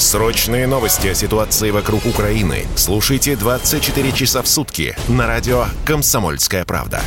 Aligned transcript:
Срочные 0.00 0.66
новости 0.66 1.08
о 1.08 1.14
ситуации 1.14 1.70
вокруг 1.70 2.06
Украины 2.06 2.64
слушайте 2.74 3.36
24 3.36 4.12
часа 4.12 4.40
в 4.40 4.48
сутки 4.48 4.96
на 5.08 5.26
радио 5.26 5.66
«Комсомольская 5.84 6.64
правда». 6.64 7.02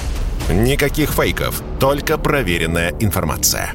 Никаких 0.47 1.09
фейков, 1.09 1.63
только 1.79 2.19
проверенная 2.19 2.93
информация. 2.99 3.73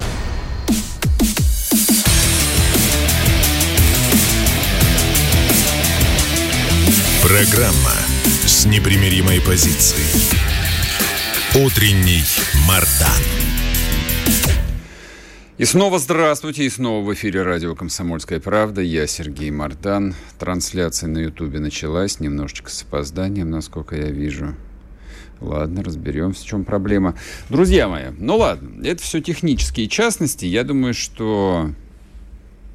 Программа 7.21 7.97
с 8.47 8.67
непримиримой 8.67 9.41
позицией. 9.41 10.07
Утренний 11.57 12.25
Мардан. 12.69 13.58
И 15.59 15.65
снова 15.65 15.99
здравствуйте, 15.99 16.67
и 16.67 16.71
снова 16.71 17.05
в 17.05 17.13
эфире 17.15 17.43
радио 17.43 17.75
«Комсомольская 17.75 18.39
правда». 18.39 18.81
Я 18.81 19.09
Сергей 19.09 19.51
Мардан. 19.51 20.15
Трансляция 20.39 21.09
на 21.09 21.19
Ютубе 21.19 21.59
началась, 21.59 22.21
немножечко 22.21 22.71
с 22.71 22.85
опозданием, 22.85 23.51
насколько 23.51 23.97
я 23.97 24.09
вижу. 24.09 24.55
Ладно, 25.41 25.83
разберемся, 25.83 26.45
в 26.45 26.47
чем 26.47 26.65
проблема. 26.65 27.17
Друзья 27.51 27.89
мои, 27.89 28.11
ну 28.17 28.37
ладно, 28.37 28.87
это 28.87 29.03
все 29.03 29.21
технические 29.21 29.89
частности. 29.89 30.45
Я 30.45 30.63
думаю, 30.63 30.95
что 30.95 31.73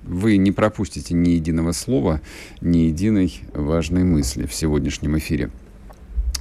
вы 0.04 0.36
не 0.36 0.52
пропустите 0.52 1.14
ни 1.14 1.30
единого 1.30 1.72
слова, 1.72 2.20
ни 2.60 2.80
единой 2.80 3.44
важной 3.54 4.04
мысли 4.04 4.46
в 4.46 4.54
сегодняшнем 4.54 5.18
эфире. 5.20 5.52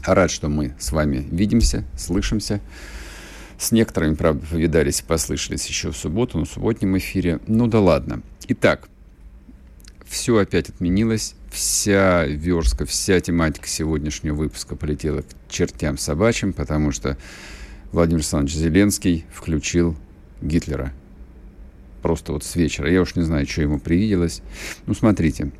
Рад, 0.04 0.32
что 0.32 0.48
мы 0.48 0.74
с 0.80 0.90
вами 0.90 1.24
видимся, 1.30 1.84
слышимся. 1.96 2.60
С 3.62 3.70
некоторыми, 3.70 4.14
правда, 4.14 4.44
повидались 4.44 5.00
и 5.00 5.04
послышались 5.04 5.66
еще 5.68 5.92
в 5.92 5.96
субботу, 5.96 6.36
на 6.36 6.46
субботнем 6.46 6.98
эфире. 6.98 7.38
Ну 7.46 7.68
да 7.68 7.78
ладно. 7.78 8.20
Итак, 8.48 8.88
все 10.04 10.36
опять 10.38 10.68
отменилось. 10.68 11.36
Вся 11.48 12.26
верстка, 12.26 12.86
вся 12.86 13.20
тематика 13.20 13.68
сегодняшнего 13.68 14.34
выпуска 14.34 14.74
полетела 14.74 15.22
к 15.22 15.26
чертям 15.48 15.96
собачьим, 15.96 16.52
потому 16.52 16.90
что 16.90 17.16
Владимир 17.92 18.18
Александрович 18.18 18.56
Зеленский 18.56 19.26
включил 19.32 19.96
Гитлера– 20.40 20.92
просто 22.02 22.32
вот 22.32 22.42
с 22.42 22.56
вечера. 22.56 22.90
Я 22.90 23.00
уж 23.02 23.14
не 23.14 23.22
знаю, 23.22 23.46
что 23.46 23.62
ему 23.62 23.78
привиделось. 23.78 24.42
Ну, 24.86 24.94
смотрите, 24.94 25.52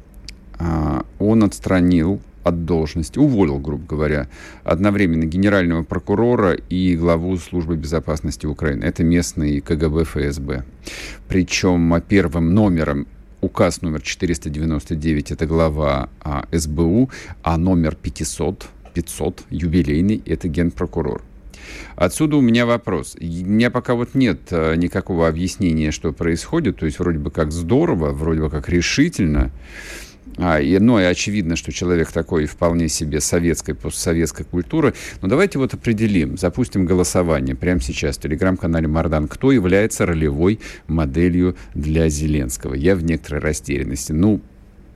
а, 0.58 1.06
он 1.20 1.44
отстранил 1.44 2.20
от 2.42 2.64
должности, 2.64 3.18
уволил, 3.18 3.58
грубо 3.58 3.84
говоря, 3.86 4.28
одновременно 4.64 5.24
генерального 5.24 5.82
прокурора 5.82 6.52
и 6.52 6.96
главу 6.96 7.36
службы 7.36 7.76
безопасности 7.76 8.46
Украины. 8.46 8.84
Это 8.84 9.04
местный 9.04 9.60
КГБ 9.60 10.04
ФСБ. 10.04 10.64
Причем 11.28 12.02
первым 12.08 12.54
номером 12.54 13.06
указ 13.40 13.82
номер 13.82 14.00
499 14.00 15.32
это 15.32 15.46
глава 15.46 16.08
а, 16.20 16.46
СБУ, 16.52 17.10
а 17.42 17.58
номер 17.58 17.96
500, 17.96 18.66
500 18.94 19.42
юбилейный 19.50 20.22
это 20.24 20.48
генпрокурор. 20.48 21.22
Отсюда 21.96 22.36
у 22.36 22.40
меня 22.40 22.66
вопрос. 22.66 23.16
У 23.20 23.24
меня 23.24 23.70
пока 23.70 23.94
вот 23.94 24.14
нет 24.14 24.40
э, 24.50 24.74
никакого 24.76 25.28
объяснения, 25.28 25.90
что 25.90 26.12
происходит. 26.12 26.78
То 26.78 26.86
есть 26.86 26.98
вроде 26.98 27.18
бы 27.18 27.30
как 27.30 27.52
здорово, 27.52 28.10
вроде 28.10 28.40
бы 28.40 28.50
как 28.50 28.68
решительно. 28.68 29.50
А, 30.38 30.60
и, 30.60 30.78
ну, 30.78 30.98
и 30.98 31.02
очевидно, 31.02 31.56
что 31.56 31.72
человек 31.72 32.10
такой 32.10 32.46
вполне 32.46 32.88
себе 32.88 33.20
советской, 33.20 33.74
постсоветской 33.74 34.44
культуры. 34.44 34.94
Но 35.20 35.28
давайте 35.28 35.58
вот 35.58 35.74
определим, 35.74 36.36
запустим 36.38 36.86
голосование 36.86 37.54
прямо 37.54 37.80
сейчас 37.80 38.16
в 38.16 38.20
телеграм-канале 38.20 38.88
Мардан. 38.88 39.28
Кто 39.28 39.52
является 39.52 40.06
ролевой 40.06 40.60
моделью 40.86 41.56
для 41.74 42.08
Зеленского? 42.08 42.74
Я 42.74 42.96
в 42.96 43.04
некоторой 43.04 43.40
растерянности. 43.40 44.12
Ну, 44.12 44.40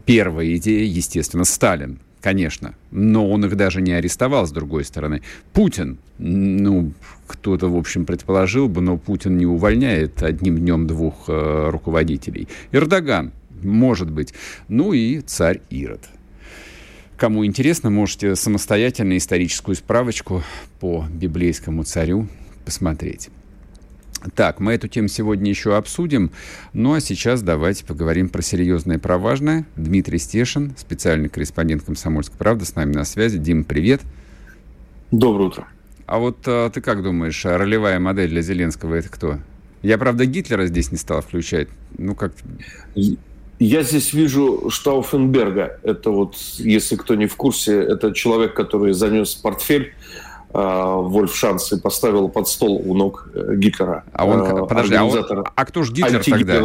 первая 0.04 0.56
идея, 0.56 0.84
естественно, 0.84 1.44
Сталин 1.44 1.98
конечно. 2.26 2.74
Но 2.90 3.30
он 3.30 3.44
их 3.44 3.54
даже 3.54 3.80
не 3.80 3.92
арестовал, 3.92 4.48
с 4.48 4.50
другой 4.50 4.82
стороны. 4.82 5.22
Путин, 5.52 5.98
ну, 6.18 6.90
кто-то, 7.28 7.68
в 7.68 7.76
общем, 7.76 8.04
предположил 8.04 8.68
бы, 8.68 8.80
но 8.80 8.98
Путин 8.98 9.38
не 9.38 9.46
увольняет 9.46 10.24
одним 10.24 10.58
днем 10.58 10.88
двух 10.88 11.28
э, 11.28 11.70
руководителей. 11.70 12.48
Эрдоган, 12.72 13.30
может 13.62 14.10
быть. 14.10 14.34
Ну 14.68 14.92
и 14.92 15.20
царь 15.20 15.60
Ирод. 15.70 16.00
Кому 17.16 17.46
интересно, 17.46 17.90
можете 17.90 18.36
самостоятельно 18.36 19.16
историческую 19.16 19.74
справочку 19.74 20.42
по 20.80 21.06
библейскому 21.10 21.82
царю 21.84 22.28
посмотреть. 22.64 23.30
Так, 24.34 24.60
мы 24.60 24.72
эту 24.72 24.88
тему 24.88 25.08
сегодня 25.08 25.50
еще 25.50 25.76
обсудим. 25.76 26.30
Ну 26.72 26.94
а 26.94 27.00
сейчас 27.00 27.42
давайте 27.42 27.84
поговорим 27.84 28.28
про 28.28 28.42
серьезное 28.42 28.96
и 28.96 29.00
про 29.00 29.18
важное. 29.18 29.66
Дмитрий 29.76 30.18
Стешин, 30.18 30.74
специальный 30.76 31.28
корреспондент 31.28 31.84
«Комсомольской 31.84 32.36
правды», 32.36 32.64
с 32.64 32.74
нами 32.74 32.92
на 32.92 33.04
связи. 33.04 33.38
Дим, 33.38 33.64
привет. 33.64 34.02
Доброе 35.10 35.48
утро. 35.48 35.68
А 36.06 36.18
вот 36.18 36.38
а, 36.46 36.70
ты 36.70 36.80
как 36.80 37.02
думаешь, 37.02 37.44
а 37.46 37.56
ролевая 37.56 37.98
модель 38.00 38.28
для 38.28 38.42
Зеленского 38.42 38.94
это 38.94 39.08
кто? 39.08 39.38
Я, 39.82 39.98
правда, 39.98 40.26
Гитлера 40.26 40.66
здесь 40.66 40.90
не 40.90 40.98
стал 40.98 41.22
включать. 41.22 41.68
Ну, 41.96 42.14
как... 42.14 42.32
Я 43.58 43.82
здесь 43.82 44.12
вижу 44.12 44.68
Штауфенберга. 44.68 45.78
Это 45.82 46.10
вот, 46.10 46.36
если 46.58 46.96
кто 46.96 47.14
не 47.14 47.26
в 47.26 47.36
курсе, 47.36 47.80
это 47.80 48.12
человек, 48.12 48.54
который 48.54 48.92
занес 48.92 49.34
портфель 49.34 49.94
а, 50.52 50.96
Вольф 50.96 51.34
Шанс 51.34 51.72
и 51.72 51.80
поставил 51.80 52.28
под 52.28 52.48
стол 52.48 52.82
у 52.84 52.94
ног 52.94 53.28
э, 53.34 53.56
Гитлера. 53.56 54.04
А 54.12 54.26
он, 54.26 54.40
а, 54.40 54.66
подожди, 54.66 54.94
а, 54.94 55.04
он, 55.04 55.44
а 55.54 55.64
кто 55.64 55.82
же 55.82 55.92
Гитлер 55.92 56.22
тогда? 56.22 56.62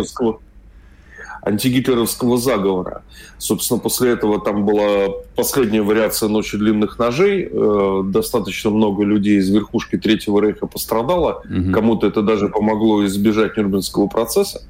антигитлеровского 1.44 2.38
заговора. 2.38 3.04
Собственно, 3.38 3.80
после 3.80 4.12
этого 4.12 4.40
там 4.40 4.66
была 4.66 5.10
последняя 5.36 5.82
вариация 5.82 6.30
«Ночи 6.30 6.56
длинных 6.58 7.00
ножей». 7.00 7.50
Э, 7.52 8.04
достаточно 8.06 8.70
много 8.70 9.04
людей 9.04 9.38
из 9.38 9.50
верхушки 9.50 9.98
Третьего 9.98 10.40
Рейха 10.40 10.68
пострадало. 10.68 11.42
Угу. 11.46 11.72
Кому-то 11.74 12.06
это 12.06 12.22
даже 12.22 12.48
помогло 12.48 13.04
избежать 13.06 13.58
Нюрнбергского 13.58 14.08
процесса 14.08 14.62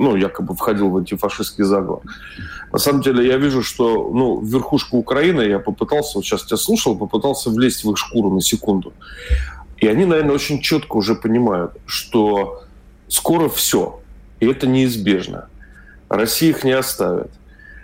ну, 0.00 0.16
якобы 0.16 0.54
входил 0.54 0.88
в 0.88 0.96
антифашистский 0.96 1.62
заговор. 1.62 2.00
На 2.72 2.78
самом 2.78 3.02
деле 3.02 3.26
я 3.26 3.36
вижу, 3.36 3.62
что 3.62 4.10
ну, 4.10 4.40
верхушка 4.40 4.94
Украины, 4.94 5.42
я 5.42 5.58
попытался, 5.58 6.16
вот 6.16 6.24
сейчас 6.24 6.44
тебя 6.44 6.56
слушал, 6.56 6.96
попытался 6.96 7.50
влезть 7.50 7.84
в 7.84 7.90
их 7.90 7.98
шкуру 7.98 8.30
на 8.30 8.40
секунду. 8.40 8.94
И 9.76 9.86
они, 9.86 10.06
наверное, 10.06 10.34
очень 10.34 10.62
четко 10.62 10.96
уже 10.96 11.14
понимают, 11.14 11.72
что 11.84 12.62
скоро 13.08 13.50
все, 13.50 14.00
и 14.40 14.46
это 14.46 14.66
неизбежно. 14.66 15.48
Россия 16.08 16.50
их 16.50 16.64
не 16.64 16.72
оставит, 16.72 17.30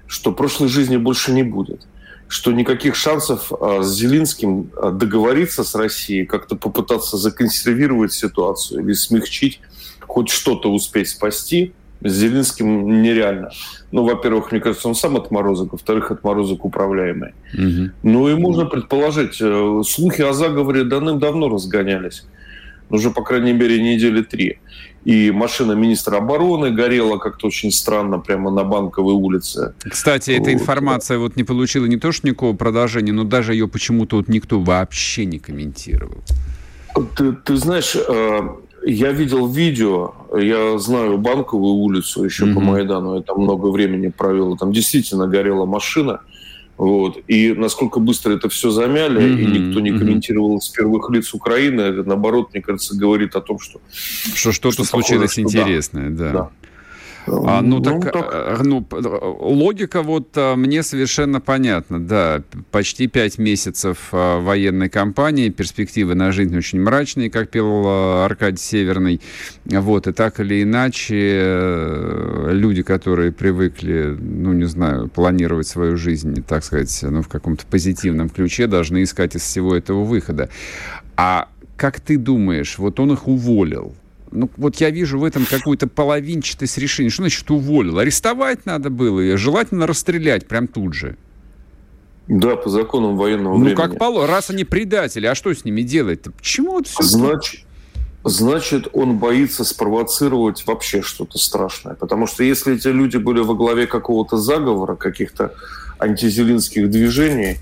что 0.07 0.33
прошлой 0.33 0.69
жизни 0.69 0.97
больше 0.97 1.33
не 1.33 1.43
будет, 1.43 1.87
что 2.29 2.51
никаких 2.51 2.95
шансов 2.95 3.53
а, 3.53 3.83
с 3.83 3.95
Зеленским 3.95 4.71
а, 4.75 4.91
договориться 4.91 5.65
с 5.65 5.75
Россией, 5.75 6.25
как-то 6.25 6.57
попытаться 6.57 7.19
законсервировать 7.19 8.15
ситуацию 8.15 8.83
или 8.83 8.95
смягчить, 8.95 9.61
хоть 10.01 10.31
что-то 10.31 10.73
успеть 10.73 11.11
спасти– 11.11 11.75
с 12.03 12.13
Зеленским 12.13 13.03
нереально. 13.03 13.51
Ну, 13.91 14.05
во-первых, 14.05 14.53
мне 14.53 14.61
кажется, 14.61 14.89
он 14.89 14.95
сам 14.95 15.17
отморозок, 15.17 15.73
во-вторых, 15.73 16.11
отморозок 16.11 16.65
управляемый. 16.65 17.33
Угу. 17.55 17.91
Ну 18.03 18.29
и 18.29 18.35
можно 18.35 18.67
предположить, 18.67 19.39
э, 19.41 19.83
слухи 19.87 20.23
о 20.23 20.33
заговоре 20.33 20.85
давным-давно 20.85 21.49
разгонялись. 21.49 22.25
Уже, 22.91 23.11
по 23.11 23.23
крайней 23.23 23.53
мере, 23.53 23.83
недели 23.83 24.23
три. 24.23 24.59
И 25.05 25.31
машина 25.31 25.73
министра 25.73 26.17
обороны 26.17 26.73
горела 26.73 27.19
как-то 27.19 27.47
очень 27.47 27.71
странно 27.71 28.19
прямо 28.19 28.51
на 28.51 28.65
Банковой 28.65 29.15
улице. 29.15 29.75
Кстати, 29.89 30.31
вот. 30.33 30.41
эта 30.41 30.53
информация 30.53 31.19
вот 31.19 31.37
не 31.37 31.45
получила 31.45 31.87
не 31.87 31.97
то 31.97 32.11
что 32.13 32.27
никакого 32.27 32.57
продолжения, 32.57 33.13
но 33.13 33.25
даже 33.25 33.53
ее 33.53 33.69
почему-то 33.69 34.17
вот 34.17 34.29
никто 34.29 34.61
вообще 34.61 35.25
не 35.25 35.39
комментировал. 35.39 36.19
Ты, 37.17 37.33
ты 37.33 37.57
знаешь, 37.57 37.95
э, 37.95 38.49
я 38.87 39.13
видел 39.13 39.49
видео, 39.49 40.15
я 40.37 40.79
знаю 40.79 41.19
Банковую 41.19 41.75
улицу 41.75 42.25
еще 42.25 42.45
mm-hmm. 42.45 42.55
по 42.55 42.61
Майдану, 42.61 43.17
я 43.17 43.23
там 43.23 43.41
много 43.41 43.67
времени 43.69 44.09
провел, 44.09 44.57
там 44.57 44.73
действительно 44.73 45.27
горела 45.27 45.67
машина, 45.67 46.21
вот. 46.77 47.19
И 47.27 47.53
насколько 47.53 48.01
быстро 48.01 48.35
это 48.35 48.49
все 48.49 48.71
замяли, 48.71 49.21
mm-hmm. 49.21 49.41
и 49.41 49.47
никто 49.47 49.81
не 49.81 49.91
комментировал 49.91 50.61
с 50.61 50.69
первых 50.69 51.11
лиц 51.11 51.35
Украины, 51.35 51.81
это, 51.81 52.05
наоборот, 52.05 52.51
мне 52.53 52.63
кажется, 52.63 52.97
говорит 52.97 53.35
о 53.35 53.41
том, 53.41 53.59
что... 53.59 53.81
Что 54.35 54.53
что-то 54.53 54.75
что 54.75 54.85
случилось 54.85 55.35
такое, 55.35 55.45
интересное, 55.47 56.11
да. 56.11 56.33
да. 56.33 56.51
А, 57.27 57.61
ну, 57.63 57.79
ну, 57.79 57.83
так, 57.83 58.13
так... 58.13 58.31
Э, 58.33 58.63
ну, 58.63 58.87
логика 58.91 60.03
вот 60.03 60.29
а, 60.37 60.57
мне 60.57 60.83
совершенно 60.83 61.41
понятна, 61.41 62.01
да. 62.01 62.43
Почти 62.71 63.07
пять 63.07 63.39
месяцев 63.39 64.09
военной 64.13 64.89
кампании, 64.89 65.49
перспективы 65.49 66.15
на 66.15 66.33
жизнь 66.33 66.57
очень 66.57 66.81
мрачные, 66.81 67.31
как 67.31 67.51
пел 67.51 67.87
Аркадий 68.25 68.63
Северный. 68.63 69.21
Вот, 69.65 70.07
и 70.07 70.13
так 70.13 70.41
или 70.41 70.63
иначе, 70.63 71.17
э, 71.17 72.49
люди, 72.53 72.83
которые 72.83 73.33
привыкли, 73.33 74.17
ну, 74.19 74.53
не 74.53 74.65
знаю, 74.65 75.09
планировать 75.09 75.67
свою 75.67 75.97
жизнь, 75.97 76.43
так 76.47 76.65
сказать, 76.65 76.99
ну, 77.03 77.23
в 77.23 77.29
каком-то 77.29 77.65
позитивном 77.67 78.29
ключе, 78.29 78.67
должны 78.67 79.03
искать 79.03 79.35
из 79.37 79.43
всего 79.43 79.75
этого 79.75 80.05
выхода. 80.05 80.49
А 81.17 81.49
как 81.77 82.01
ты 82.01 82.17
думаешь, 82.17 82.79
вот 82.79 83.01
он 83.01 83.13
их 83.13 83.29
уволил, 83.29 83.95
ну, 84.37 84.51
вот 84.57 84.77
я 84.77 84.91
вижу 84.91 85.19
в 85.19 85.25
этом 85.25 85.47
какую-то 85.47 85.89
половинчатость 85.89 86.79
решения. 86.79 87.09
Что 87.09 87.23
значит 87.23 87.51
уволил? 87.51 87.99
Арестовать 87.99 88.67
надо 88.67 88.91
было 88.91 89.21
и 89.21 89.35
желательно 89.37 89.87
расстрелять 89.87 90.47
прям 90.47 90.69
тут 90.69 90.95
же. 90.95 91.17
Да, 92.29 92.57
по 92.57 92.69
законам 92.69 93.17
военного 93.17 93.55
ну, 93.55 93.65
времени. 93.65 93.77
Ну, 93.77 93.83
как 93.83 93.99
поло, 93.99 94.27
раз 94.27 94.51
они 94.51 94.65
предатели, 94.65 95.27
а 95.27 95.35
что 95.35 95.55
с 95.55 95.65
ними 95.65 95.83
делать-то? 95.83 96.33
Почему 96.33 96.73
вот 96.73 96.87
все... 96.87 97.03
Значит, 97.03 97.65
значит, 98.25 98.89
он 98.93 99.19
боится 99.19 99.65
спровоцировать 99.65 100.67
вообще 100.67 101.03
что-то 101.03 101.39
страшное. 101.39 101.95
Потому 101.95 102.27
что 102.27 102.43
если 102.43 102.75
эти 102.75 102.89
люди 102.89 103.17
были 103.17 103.41
во 103.41 103.55
главе 103.55 103.87
какого-то 103.87 104.37
заговора, 104.37 104.97
каких-то 104.97 105.55
антизелинских 105.99 106.91
движений, 106.91 107.59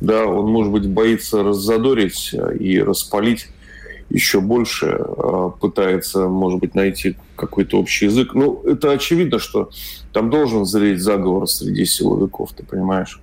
да, 0.00 0.26
он, 0.26 0.50
может 0.50 0.72
быть, 0.72 0.86
боится 0.88 1.42
раззадорить 1.42 2.34
и 2.58 2.80
распалить 2.80 3.48
еще 4.10 4.40
больше 4.40 4.96
а, 5.00 5.50
пытается, 5.50 6.28
может 6.28 6.60
быть, 6.60 6.74
найти 6.74 7.16
какой-то 7.36 7.78
общий 7.78 8.06
язык. 8.06 8.34
Ну, 8.34 8.62
это 8.64 8.90
очевидно, 8.92 9.38
что 9.38 9.70
там 10.12 10.30
должен 10.30 10.64
зреть 10.64 11.00
заговор 11.00 11.46
среди 11.46 11.84
силовиков, 11.84 12.52
ты 12.52 12.64
понимаешь? 12.64 13.20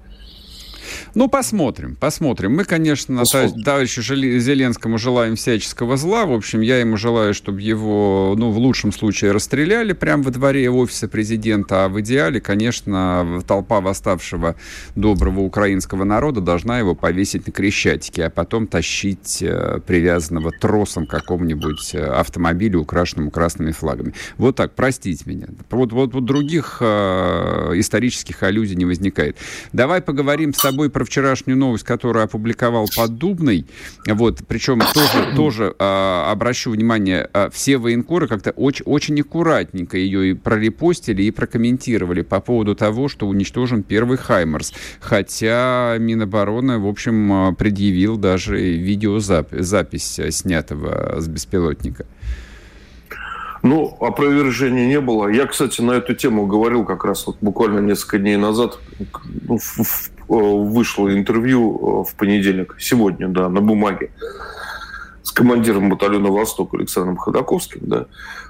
Ну, 1.13 1.27
посмотрим, 1.27 1.95
посмотрим. 1.95 2.55
Мы, 2.55 2.63
конечно, 2.63 3.19
посмотрим. 3.19 3.63
товарищу 3.63 4.01
Зеленскому 4.01 4.97
желаем 4.97 5.35
всяческого 5.35 5.97
зла. 5.97 6.25
В 6.25 6.33
общем, 6.33 6.61
я 6.61 6.79
ему 6.79 6.97
желаю, 6.97 7.33
чтобы 7.33 7.61
его, 7.61 8.35
ну, 8.37 8.51
в 8.51 8.57
лучшем 8.57 8.91
случае 8.91 9.31
расстреляли 9.31 9.93
прямо 9.93 10.23
во 10.23 10.31
дворе 10.31 10.69
офиса 10.69 11.07
президента, 11.07 11.85
а 11.85 11.89
в 11.89 11.99
идеале, 12.01 12.41
конечно, 12.41 13.41
толпа 13.47 13.81
восставшего 13.81 14.55
доброго 14.95 15.41
украинского 15.41 16.03
народа 16.03 16.41
должна 16.41 16.79
его 16.79 16.95
повесить 16.95 17.47
на 17.47 17.53
Крещатике, 17.53 18.25
а 18.25 18.29
потом 18.29 18.67
тащить 18.67 19.41
э, 19.41 19.79
привязанного 19.85 20.51
тросом 20.51 21.05
к 21.05 21.09
какому-нибудь 21.09 21.93
э, 21.93 22.03
автомобилю, 22.03 22.81
украшенному 22.81 23.31
красными 23.31 23.71
флагами. 23.71 24.13
Вот 24.37 24.55
так, 24.55 24.73
простите 24.75 25.23
меня. 25.25 25.47
Вот, 25.69 25.91
вот, 25.91 26.13
вот 26.13 26.25
других 26.25 26.77
э, 26.81 27.71
исторических 27.75 28.41
аллюзий 28.43 28.75
не 28.75 28.85
возникает. 28.85 29.37
Давай 29.73 30.01
поговорим 30.01 30.53
с 30.53 30.57
тобой 30.57 30.84
про 30.89 31.05
вчерашнюю 31.05 31.57
новость, 31.57 31.83
которую 31.83 32.23
опубликовал 32.23 32.87
Поддубный. 32.95 33.65
Вот, 34.07 34.41
причем 34.47 34.79
тоже, 34.93 35.31
тоже 35.35 35.75
а, 35.79 36.31
обращу 36.31 36.71
внимание, 36.71 37.29
а, 37.33 37.49
все 37.49 37.77
военкоры 37.77 38.27
как-то 38.27 38.51
очень, 38.51 38.85
очень 38.85 39.19
аккуратненько 39.21 39.97
ее 39.97 40.31
и 40.31 40.33
прорепостили, 40.33 41.23
и 41.23 41.31
прокомментировали 41.31 42.21
по 42.21 42.39
поводу 42.39 42.75
того, 42.75 43.07
что 43.07 43.27
уничтожен 43.27 43.83
первый 43.83 44.17
Хаймерс. 44.17 44.73
Хотя 44.99 45.95
Минобороны, 45.99 46.79
в 46.79 46.87
общем, 46.87 47.31
а, 47.31 47.53
предъявил 47.53 48.17
даже 48.17 48.57
видеозапись 48.59 50.19
снятого 50.29 51.19
с 51.19 51.27
беспилотника. 51.27 52.05
Ну, 53.65 53.97
опровержения 53.99 54.85
не 54.85 55.01
было. 55.01 55.27
Я, 55.27 55.47
кстати, 55.47 55.81
на 55.81 55.93
эту 55.93 56.13
тему 56.13 56.45
говорил 56.45 56.85
как 56.85 57.03
раз 57.03 57.25
вот 57.25 57.37
буквально 57.41 57.79
несколько 57.79 58.19
дней 58.19 58.37
назад 58.37 58.77
ну, 59.47 59.57
в, 59.57 59.83
в 59.83 60.11
вышло 60.27 61.13
интервью 61.13 62.03
э, 62.05 62.09
в 62.09 62.15
понедельник, 62.15 62.75
сегодня, 62.79 63.27
да, 63.27 63.49
на 63.49 63.61
бумаге 63.61 64.11
с 65.23 65.31
командиром 65.31 65.89
батальона 65.89 66.29
«Восток» 66.29 66.73
Александром 66.73 67.17
Ходаковским, 67.17 67.81
да, 67.83 68.05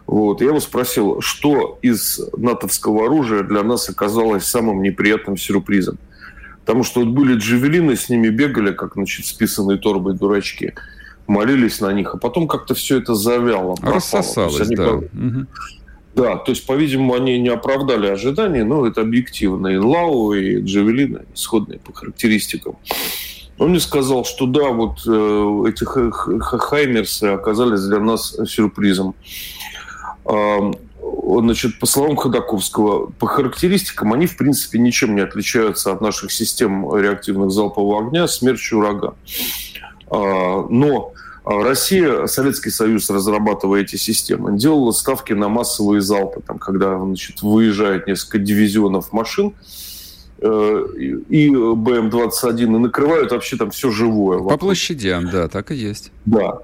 вот, 0.08 0.42
я 0.42 0.48
его 0.48 0.60
спросил, 0.60 1.22
что 1.22 1.80
из 1.82 2.20
натовского 2.38 3.06
оружия 3.06 3.44
для 3.44 3.64
нас 3.64 3.90
оказалось 3.90 4.44
самым 4.46 4.82
неприятным 4.82 5.38
сюрпризом. 5.38 5.98
Потому 6.66 6.84
что 6.84 7.02
вот 7.02 7.10
были 7.10 7.36
джавелины, 7.36 7.96
с 7.96 8.10
ними 8.10 8.30
бегали, 8.30 8.72
как, 8.72 8.94
значит, 8.94 9.26
списанные 9.26 9.78
торбой 9.78 10.16
дурачки, 10.16 10.74
молились 11.28 11.80
на 11.80 11.92
них, 11.94 12.14
а 12.14 12.18
потом 12.18 12.48
как-то 12.48 12.74
все 12.74 12.98
это 12.98 13.16
завяло. 13.16 13.76
Рассосалось, 13.82 14.68
да. 14.70 14.86
По... 14.86 14.92
Угу. 14.96 15.46
Да, 16.16 16.38
то 16.38 16.52
есть, 16.52 16.66
по-видимому, 16.66 17.14
они 17.14 17.38
не 17.40 17.50
оправдали 17.50 18.08
ожиданий, 18.08 18.64
но 18.64 18.88
это 18.88 19.02
объективно. 19.02 19.68
И 19.68 19.78
Лау, 19.78 20.32
и 20.32 20.62
Джавелина 20.62 21.24
исходные 21.34 21.80
по 21.80 21.94
характеристикам. 21.94 22.78
Он 23.58 23.72
мне 23.72 23.82
сказал, 23.82 24.24
что 24.24 24.46
да, 24.46 24.70
вот 24.70 25.00
э, 25.06 25.64
эти 25.68 25.84
Хаймерсы 25.84 27.26
оказались 27.26 27.82
для 27.82 28.00
нас 28.00 28.38
сюрпризом. 28.48 29.14
Э, 30.26 30.72
значит, 31.42 31.80
по 31.80 31.86
словам 31.86 32.16
Ходаковского, 32.16 33.08
по 33.08 33.28
характеристикам 33.28 34.14
они, 34.14 34.26
в 34.26 34.38
принципе, 34.38 34.80
ничем 34.80 35.16
не 35.16 35.22
отличаются 35.22 35.92
от 35.92 36.00
наших 36.00 36.32
систем 36.32 36.96
реактивных 36.96 37.52
залпового 37.52 38.08
огня 38.08 38.28
«Смерч» 38.30 38.72
и 38.72 38.76
«Ураган». 38.76 39.16
Э, 40.10 40.66
но 40.70 41.12
а 41.12 41.25
Россия, 41.46 42.26
Советский 42.26 42.72
Союз, 42.72 43.10
разрабатывая 43.10 43.82
эти 43.82 43.98
системы, 43.98 44.58
делала 44.58 44.92
ставки 44.92 45.34
на 45.34 45.48
массовые 45.48 46.02
залпы, 46.02 46.42
там, 46.42 46.58
когда 46.58 47.00
значит, 47.00 47.44
выезжает 47.44 48.08
несколько 48.08 48.40
дивизионов 48.40 49.14
машин, 49.14 49.54
э, 50.40 50.86
и 51.30 51.50
БМ-21 51.50 52.64
и 52.64 52.66
накрывают 52.66 53.32
вообще 53.32 53.58
там 53.58 53.70
все 53.70 53.92
живое. 53.92 54.40
По 54.40 54.58
площадям, 54.58 55.30
да, 55.30 55.48
так 55.48 55.72
и 55.72 55.76
есть. 55.76 56.12
Да. 56.26 56.58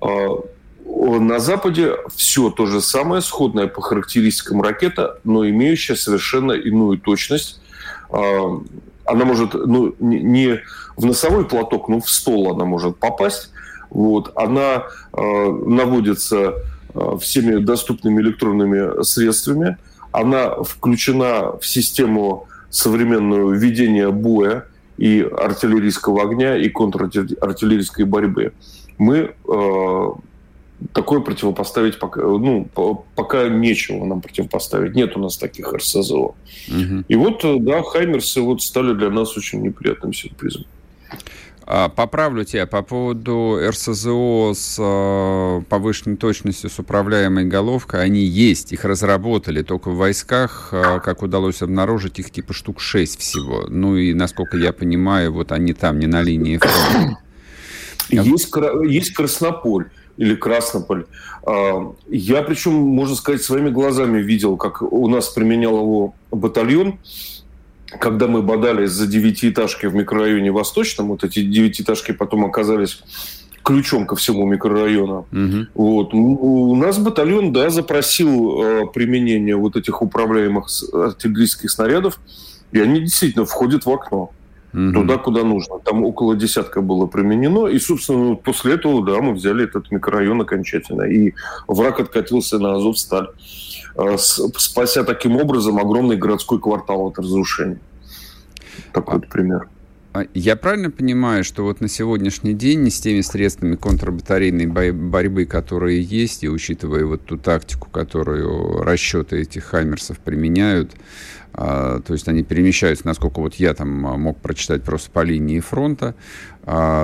А, 0.00 0.40
на 0.84 1.38
Западе 1.38 1.92
все 2.14 2.50
то 2.50 2.66
же 2.66 2.80
самое, 2.80 3.22
сходное 3.22 3.68
по 3.68 3.80
характеристикам 3.80 4.60
ракета, 4.60 5.20
но 5.22 5.48
имеющая 5.48 5.94
совершенно 5.94 6.50
иную 6.50 6.98
точность. 6.98 7.60
А, 8.10 8.60
она 9.04 9.24
может, 9.24 9.54
ну, 9.54 9.94
не 10.00 10.60
в 10.96 11.04
носовой 11.06 11.46
платок, 11.46 11.88
но 11.88 12.00
в 12.00 12.10
стол 12.10 12.52
она 12.52 12.64
может 12.64 12.96
попасть. 12.96 13.50
Вот, 13.90 14.32
она 14.36 14.84
э, 15.12 15.50
наводится 15.66 16.54
э, 16.94 17.16
всеми 17.20 17.56
доступными 17.56 18.20
электронными 18.20 19.02
средствами. 19.02 19.76
Она 20.12 20.62
включена 20.62 21.58
в 21.60 21.66
систему 21.66 22.48
современную 22.70 23.58
ведения 23.58 24.10
боя 24.10 24.66
и 24.98 25.20
артиллерийского 25.20 26.22
огня, 26.22 26.56
и 26.56 26.68
контрартиллерийской 26.68 28.04
борьбы. 28.04 28.52
Мы 28.98 29.34
э, 29.46 30.08
такое 30.92 31.20
противопоставить 31.20 31.98
пока, 31.98 32.22
ну, 32.22 32.68
пока 33.14 33.48
нечего 33.48 34.04
нам 34.04 34.20
противопоставить. 34.20 34.94
Нет 34.94 35.16
у 35.16 35.20
нас 35.20 35.36
таких 35.36 35.72
РСЗО. 35.72 36.16
Угу. 36.16 37.04
И 37.08 37.16
вот, 37.16 37.44
э, 37.44 37.56
да, 37.60 37.82
Хаймерсы 37.82 38.40
вот 38.40 38.62
стали 38.62 38.94
для 38.94 39.10
нас 39.10 39.36
очень 39.36 39.62
неприятным 39.62 40.12
сюрпризом. 40.12 40.64
А, 41.68 41.88
поправлю 41.88 42.44
тебя 42.44 42.64
по 42.66 42.82
поводу 42.82 43.58
РСЗО 43.60 44.52
с 44.54 44.76
э, 44.78 45.62
повышенной 45.68 46.16
точностью, 46.16 46.70
с 46.70 46.78
управляемой 46.78 47.44
головкой. 47.44 48.04
Они 48.04 48.20
есть, 48.20 48.72
их 48.72 48.84
разработали, 48.84 49.62
только 49.62 49.90
в 49.90 49.96
войсках, 49.96 50.68
э, 50.70 51.00
как 51.04 51.22
удалось 51.22 51.62
обнаружить, 51.62 52.20
их 52.20 52.30
типа 52.30 52.52
штук 52.52 52.80
6 52.80 53.18
всего. 53.18 53.66
Ну 53.68 53.96
и, 53.96 54.14
насколько 54.14 54.56
я 54.56 54.72
понимаю, 54.72 55.32
вот 55.32 55.50
они 55.50 55.72
там, 55.72 55.98
не 55.98 56.06
на 56.06 56.22
линии 56.22 56.58
фронта. 56.58 57.18
Есть, 58.10 58.54
есть 58.84 59.14
Краснополь 59.14 59.86
или 60.16 60.36
Краснополь. 60.36 61.06
А, 61.44 61.92
я, 62.06 62.42
причем, 62.42 62.74
можно 62.74 63.16
сказать, 63.16 63.42
своими 63.42 63.70
глазами 63.70 64.22
видел, 64.22 64.56
как 64.56 64.82
у 64.82 65.08
нас 65.08 65.30
применял 65.30 65.76
его 65.78 66.14
батальон 66.30 67.00
когда 68.00 68.26
мы 68.26 68.42
бодались 68.42 68.90
за 68.90 69.06
девятиэтажки 69.06 69.86
в 69.86 69.94
микрорайоне 69.94 70.50
Восточном, 70.50 71.08
вот 71.08 71.24
эти 71.24 71.42
девятиэтажки 71.42 72.12
потом 72.12 72.44
оказались 72.44 73.02
ключом 73.62 74.06
ко 74.06 74.14
всему 74.14 74.46
микрорайону. 74.46 75.26
Угу. 75.32 75.66
Вот. 75.74 76.14
У 76.14 76.76
нас 76.76 76.98
батальон, 76.98 77.52
да, 77.52 77.68
запросил 77.68 78.62
э, 78.62 78.86
применение 78.94 79.56
вот 79.56 79.76
этих 79.76 80.02
управляемых 80.02 80.68
артиллерийских 80.92 81.70
снарядов, 81.70 82.20
и 82.70 82.78
они 82.78 83.00
действительно 83.00 83.44
входят 83.44 83.84
в 83.84 83.90
окно. 83.90 84.30
угу. 84.76 84.92
туда, 84.92 85.16
куда 85.18 85.42
нужно. 85.42 85.78
Там 85.78 86.04
около 86.04 86.36
десятка 86.36 86.80
было 86.80 87.06
применено, 87.06 87.66
и, 87.66 87.78
собственно, 87.78 88.36
после 88.36 88.74
этого, 88.74 89.04
да, 89.04 89.20
мы 89.20 89.32
взяли 89.32 89.64
этот 89.64 89.90
микрорайон 89.90 90.40
окончательно, 90.42 91.02
и 91.02 91.32
враг 91.66 92.00
откатился 92.00 92.58
на 92.58 92.74
Азовсталь, 92.74 93.28
спася 94.18 95.04
таким 95.04 95.36
образом 95.36 95.78
огромный 95.78 96.16
городской 96.16 96.60
квартал 96.60 97.06
от 97.06 97.18
разрушения. 97.18 97.80
Такой 98.92 99.14
вот 99.14 99.28
пример. 99.28 99.68
А 100.16 100.24
я 100.32 100.56
правильно 100.56 100.90
понимаю, 100.90 101.44
что 101.44 101.62
вот 101.62 101.82
на 101.82 101.88
сегодняшний 101.88 102.54
день 102.54 102.90
с 102.90 103.00
теми 103.00 103.20
средствами 103.20 103.76
контрбатарейной 103.76 104.66
борьбы, 104.92 105.44
которые 105.44 106.00
есть, 106.00 106.42
и 106.42 106.48
учитывая 106.48 107.04
вот 107.04 107.26
ту 107.26 107.36
тактику, 107.36 107.90
которую 107.90 108.82
расчеты 108.82 109.42
этих 109.42 109.64
«Хаймерсов» 109.64 110.18
применяют, 110.18 110.92
а, 111.52 112.00
то 112.00 112.14
есть 112.14 112.28
они 112.28 112.42
перемещаются, 112.44 113.06
насколько 113.06 113.40
вот 113.40 113.56
я 113.56 113.74
там 113.74 114.06
а, 114.06 114.16
мог 114.16 114.38
прочитать 114.38 114.82
просто 114.84 115.10
по 115.10 115.22
линии 115.22 115.60
фронта, 115.60 116.14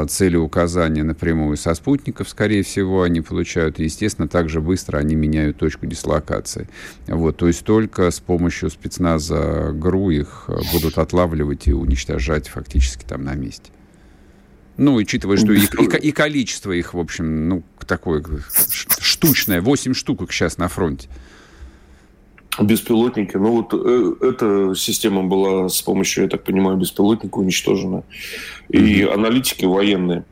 цели 0.08 0.36
указания 0.36 1.04
напрямую 1.04 1.56
со 1.56 1.74
спутников, 1.74 2.28
скорее 2.28 2.64
всего, 2.64 3.02
они 3.02 3.20
получают, 3.20 3.78
и, 3.78 3.84
естественно, 3.84 4.26
также 4.26 4.60
быстро 4.60 4.98
они 4.98 5.14
меняют 5.14 5.58
точку 5.58 5.86
дислокации. 5.86 6.68
Вот, 7.06 7.36
то 7.36 7.46
есть 7.46 7.64
только 7.64 8.10
с 8.10 8.18
помощью 8.18 8.70
спецназа 8.70 9.70
ГРУ 9.72 10.10
их 10.10 10.50
будут 10.72 10.98
отлавливать 10.98 11.68
и 11.68 11.72
уничтожать 11.72 12.48
фактически 12.48 13.04
там 13.04 13.22
на 13.24 13.34
месте. 13.34 13.70
Ну, 14.78 14.94
учитывая, 14.94 15.36
что 15.36 15.52
и, 15.52 15.60
и, 15.60 16.08
и 16.08 16.12
количество 16.12 16.72
их, 16.72 16.94
в 16.94 16.98
общем, 16.98 17.48
ну, 17.48 17.62
такое 17.86 18.24
штучное, 18.98 19.60
8 19.60 19.94
штук 19.94 20.22
их 20.22 20.32
сейчас 20.32 20.58
на 20.58 20.68
фронте. 20.68 21.08
Беспилотники. 22.60 23.36
Ну 23.36 23.62
вот 23.62 23.72
э, 23.72 24.26
эта 24.28 24.74
система 24.74 25.22
была 25.24 25.68
с 25.68 25.80
помощью, 25.80 26.24
я 26.24 26.30
так 26.30 26.44
понимаю, 26.44 26.76
беспилотника 26.76 27.38
уничтожена. 27.38 28.02
И 28.68 29.02
аналитики 29.02 29.64
военные 29.64 30.24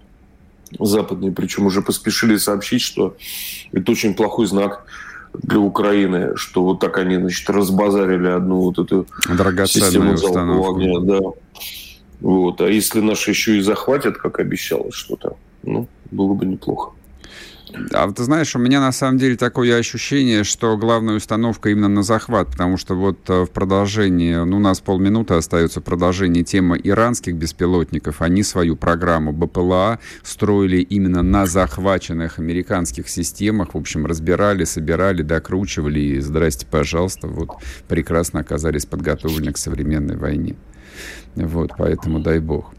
западные, 0.79 1.33
причем 1.33 1.67
уже 1.67 1.83
поспешили 1.83 2.37
сообщить, 2.37 2.83
что 2.83 3.17
это 3.73 3.93
очень 3.93 4.15
плохой 4.15 4.47
знак 4.47 4.85
для 5.33 5.59
Украины, 5.59 6.37
что 6.37 6.63
вот 6.63 6.81
так 6.81 6.99
они, 6.99 7.17
значит, 7.17 7.49
разбазарили 7.49 8.29
одну 8.29 8.61
вот 8.61 8.79
эту 8.79 9.07
систему 9.67 10.17
залпового 10.17 10.77
огня. 10.77 11.01
Да. 11.01 11.21
Вот. 12.21 12.61
А 12.61 12.69
если 12.69 13.01
наши 13.01 13.31
еще 13.31 13.59
и 13.59 13.61
захватят, 13.61 14.19
как 14.19 14.41
обещалось 14.41 14.95
что-то, 14.95 15.37
ну, 15.63 15.89
было 16.11 16.35
бы 16.35 16.47
неплохо. 16.47 16.93
А 17.93 18.11
ты 18.11 18.23
знаешь, 18.25 18.55
у 18.57 18.59
меня 18.59 18.81
на 18.81 18.93
самом 18.93 19.19
деле 19.19 19.37
такое 19.37 19.77
ощущение, 19.77 20.45
что 20.45 20.77
главная 20.77 21.17
установка 21.17 21.71
именно 21.71 21.89
на 21.89 22.03
захват, 22.03 22.49
потому 22.49 22.77
что 22.77 22.95
вот 22.95 23.19
э, 23.29 23.45
в 23.45 23.51
продолжении, 23.51 24.35
ну, 24.45 24.57
у 24.57 24.61
нас 24.61 24.81
полминуты 24.81 25.35
остается 25.35 25.81
продолжение 25.81 26.45
темы 26.45 26.81
иранских 26.83 27.35
беспилотников. 27.35 28.23
Они 28.23 28.43
свою 28.43 28.77
программу 28.77 29.33
БПЛА 29.33 29.99
строили 30.23 30.79
именно 30.79 31.23
на 31.23 31.47
захваченных 31.47 32.39
американских 32.39 33.09
системах. 33.09 33.75
В 33.75 33.79
общем, 33.79 34.07
разбирали, 34.07 34.65
собирали, 34.65 35.23
докручивали 35.23 36.01
и, 36.01 36.21
здрасте, 36.21 36.67
пожалуйста, 36.71 37.27
вот 37.27 37.51
прекрасно 37.89 38.41
оказались 38.41 38.87
подготовлены 38.87 39.53
к 39.53 39.59
современной 39.59 40.17
войне. 40.17 40.57
Вот, 41.37 41.73
поэтому 41.77 42.21
дай 42.21 42.41
бог. 42.41 42.73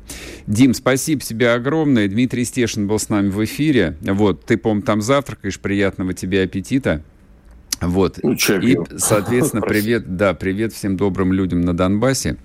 Дим, 0.48 0.74
спасибо 0.74 1.22
тебе 1.22 1.52
огромное. 1.52 2.08
Дмитрий 2.08 2.46
Стешин 2.46 2.88
был 2.88 3.00
с 3.00 3.10
нами 3.10 3.30
в 3.30 3.44
эфире. 3.46 3.98
Вот, 4.02 4.46
ты, 4.46 4.58
по 4.58 4.80
там 4.82 5.02
завтракаешь. 5.02 5.60
Приятного 5.60 6.14
тебе 6.14 6.44
аппетита. 6.44 7.04
Вот. 7.82 8.20
Ну, 8.22 8.34
и, 8.34 8.78
соответственно, 8.98 9.62
привет, 9.68 10.16
да, 10.16 10.34
привет 10.34 10.72
всем 10.72 10.98
добрым 10.98 11.34
людям 11.34 11.62
на 11.62 11.76
Донбассе. 11.76 12.38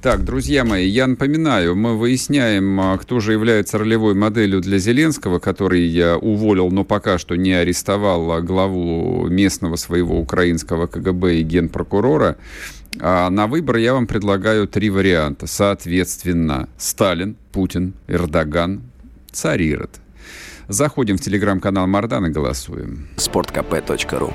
Так, 0.00 0.24
друзья 0.24 0.64
мои, 0.64 0.86
я 0.86 1.08
напоминаю, 1.08 1.74
мы 1.74 1.98
выясняем, 1.98 2.78
а, 2.80 2.96
кто 2.96 3.18
же 3.18 3.32
является 3.32 3.78
ролевой 3.78 4.14
моделью 4.14 4.60
для 4.60 4.78
Зеленского, 4.78 5.40
который 5.40 5.84
я 5.84 6.16
уволил, 6.16 6.70
но 6.70 6.84
пока 6.84 7.18
что 7.18 7.34
не 7.34 7.52
арестовал 7.52 8.30
а, 8.30 8.40
главу 8.40 9.26
местного 9.28 9.74
своего 9.74 10.20
украинского 10.20 10.86
КГБ 10.86 11.36
и 11.36 11.42
генпрокурора. 11.42 12.36
А 13.00 13.30
на 13.30 13.46
выбор 13.46 13.76
я 13.76 13.94
вам 13.94 14.06
предлагаю 14.06 14.66
три 14.66 14.90
варианта. 14.90 15.46
Соответственно, 15.46 16.68
Сталин, 16.78 17.36
Путин, 17.52 17.94
Эрдоган, 18.06 18.82
царь 19.30 19.62
Ирод. 19.62 20.00
Заходим 20.68 21.16
в 21.16 21.20
телеграм-канал 21.20 21.86
Мардан 21.86 22.26
и 22.26 22.30
голосуем. 22.30 23.08
sportkp.ru 23.16 24.32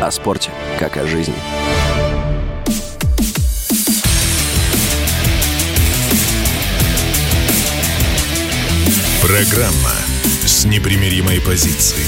О 0.00 0.10
спорте, 0.10 0.50
как 0.78 0.96
о 0.96 1.06
жизни. 1.06 1.34
Программа 9.22 9.92
с 10.44 10.64
непримиримой 10.66 11.40
позицией. 11.40 12.06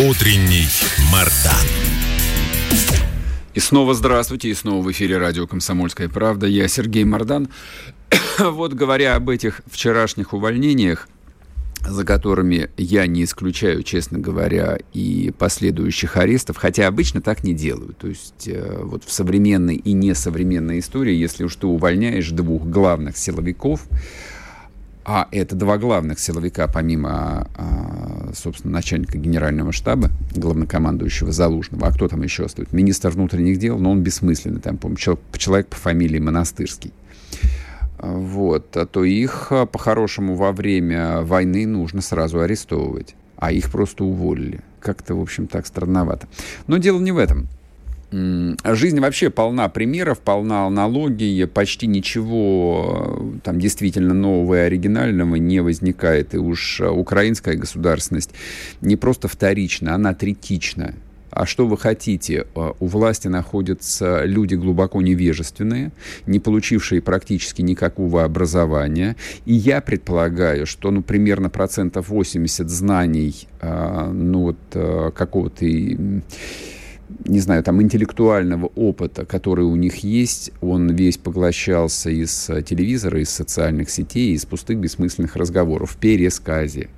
Утренний 0.00 0.66
Мардан. 1.12 1.66
И 3.52 3.58
снова 3.58 3.94
здравствуйте, 3.94 4.48
и 4.48 4.54
снова 4.54 4.80
в 4.80 4.92
эфире 4.92 5.18
радио 5.18 5.44
«Комсомольская 5.44 6.08
правда». 6.08 6.46
Я 6.46 6.68
Сергей 6.68 7.02
Мордан. 7.02 7.48
вот 8.38 8.74
говоря 8.74 9.16
об 9.16 9.28
этих 9.28 9.62
вчерашних 9.66 10.32
увольнениях, 10.32 11.08
за 11.80 12.04
которыми 12.04 12.70
я 12.76 13.08
не 13.08 13.24
исключаю, 13.24 13.82
честно 13.82 14.20
говоря, 14.20 14.78
и 14.92 15.32
последующих 15.36 16.16
арестов, 16.16 16.58
хотя 16.58 16.86
обычно 16.86 17.22
так 17.22 17.42
не 17.42 17.52
делают. 17.52 17.98
То 17.98 18.06
есть 18.06 18.46
э, 18.46 18.82
вот 18.84 19.02
в 19.02 19.12
современной 19.12 19.74
и 19.74 19.94
несовременной 19.94 20.78
истории, 20.78 21.14
если 21.16 21.42
уж 21.42 21.56
ты 21.56 21.66
увольняешь 21.66 22.30
двух 22.30 22.64
главных 22.66 23.16
силовиков, 23.16 23.80
а 25.04 25.26
это 25.32 25.56
два 25.56 25.76
главных 25.76 26.20
силовика, 26.20 26.68
помимо, 26.68 27.48
а, 27.56 28.19
собственно, 28.34 28.74
начальника 28.74 29.18
генерального 29.18 29.72
штаба, 29.72 30.10
главнокомандующего 30.34 31.32
Залужного. 31.32 31.88
А 31.88 31.92
кто 31.92 32.08
там 32.08 32.22
еще 32.22 32.44
остается? 32.44 32.74
Министр 32.74 33.10
внутренних 33.10 33.58
дел, 33.58 33.78
но 33.78 33.90
он 33.90 34.02
бессмысленный. 34.02 34.60
Там, 34.60 34.76
по 34.76 34.94
человек, 34.96 35.66
по 35.68 35.76
фамилии 35.76 36.18
Монастырский. 36.18 36.92
Вот. 37.98 38.76
А 38.76 38.86
то 38.86 39.04
их 39.04 39.48
а, 39.50 39.66
по-хорошему 39.66 40.34
во 40.34 40.52
время 40.52 41.22
войны 41.22 41.66
нужно 41.66 42.00
сразу 42.00 42.40
арестовывать. 42.40 43.14
А 43.36 43.52
их 43.52 43.70
просто 43.70 44.04
уволили. 44.04 44.60
Как-то, 44.80 45.14
в 45.14 45.20
общем, 45.20 45.46
так 45.46 45.66
странновато. 45.66 46.26
Но 46.66 46.78
дело 46.78 47.00
не 47.00 47.12
в 47.12 47.18
этом. 47.18 47.48
Жизнь 48.12 48.98
вообще 48.98 49.30
полна 49.30 49.68
примеров, 49.68 50.18
полна 50.18 50.66
аналогий, 50.66 51.46
почти 51.46 51.86
ничего 51.86 53.16
э, 53.20 53.38
там 53.44 53.60
действительно 53.60 54.14
нового 54.14 54.56
и 54.56 54.66
оригинального 54.66 55.36
не 55.36 55.60
возникает. 55.60 56.34
И 56.34 56.38
уж 56.38 56.80
украинская 56.80 57.54
государственность 57.54 58.30
не 58.80 58.96
просто 58.96 59.28
вторична, 59.28 59.94
она 59.94 60.12
третична. 60.12 60.94
А 61.30 61.46
что 61.46 61.68
вы 61.68 61.78
хотите? 61.78 62.46
Э, 62.56 62.72
у 62.80 62.86
власти 62.86 63.28
находятся 63.28 64.24
люди 64.24 64.56
глубоко 64.56 65.00
невежественные, 65.00 65.92
не 66.26 66.40
получившие 66.40 67.00
практически 67.00 67.62
никакого 67.62 68.24
образования. 68.24 69.14
И 69.44 69.54
я 69.54 69.80
предполагаю, 69.80 70.66
что 70.66 70.90
ну, 70.90 71.02
примерно 71.02 71.48
процентов 71.48 72.08
80 72.08 72.68
знаний 72.68 73.46
э, 73.60 74.10
ну, 74.12 74.40
вот, 74.40 75.12
какого-то 75.14 75.64
не 77.24 77.40
знаю, 77.40 77.62
там 77.62 77.80
интеллектуального 77.82 78.66
опыта, 78.74 79.24
который 79.24 79.64
у 79.64 79.76
них 79.76 79.96
есть, 79.98 80.52
он 80.60 80.90
весь 80.90 81.18
поглощался 81.18 82.10
из 82.10 82.48
э, 82.50 82.62
телевизора, 82.62 83.20
из 83.20 83.30
социальных 83.30 83.90
сетей, 83.90 84.32
из 84.32 84.44
пустых 84.44 84.78
бессмысленных 84.78 85.36
разговоров, 85.36 85.96
пересказе. 85.96 86.88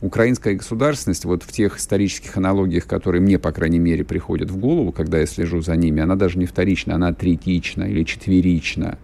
Украинская 0.00 0.54
государственность, 0.54 1.24
вот 1.24 1.44
в 1.44 1.52
тех 1.52 1.78
исторических 1.78 2.36
аналогиях, 2.36 2.86
которые 2.86 3.22
мне, 3.22 3.38
по 3.38 3.52
крайней 3.52 3.78
мере, 3.78 4.04
приходят 4.04 4.50
в 4.50 4.56
голову, 4.56 4.90
когда 4.90 5.18
я 5.18 5.26
слежу 5.26 5.60
за 5.62 5.76
ними, 5.76 6.02
она 6.02 6.16
даже 6.16 6.38
не 6.38 6.46
вторична, 6.46 6.96
она 6.96 7.12
третична 7.12 7.84
или 7.84 8.02
четверична. 8.02 8.98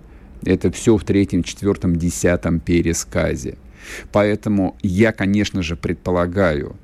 Это 0.45 0.71
все 0.73 0.97
в 0.97 1.05
третьем, 1.05 1.43
четвертом, 1.43 1.97
десятом 1.97 2.59
пересказе. 2.59 3.59
Поэтому 4.13 4.77
я, 4.83 5.13
конечно 5.13 5.63
же, 5.63 5.77
предполагаю, 5.77 6.77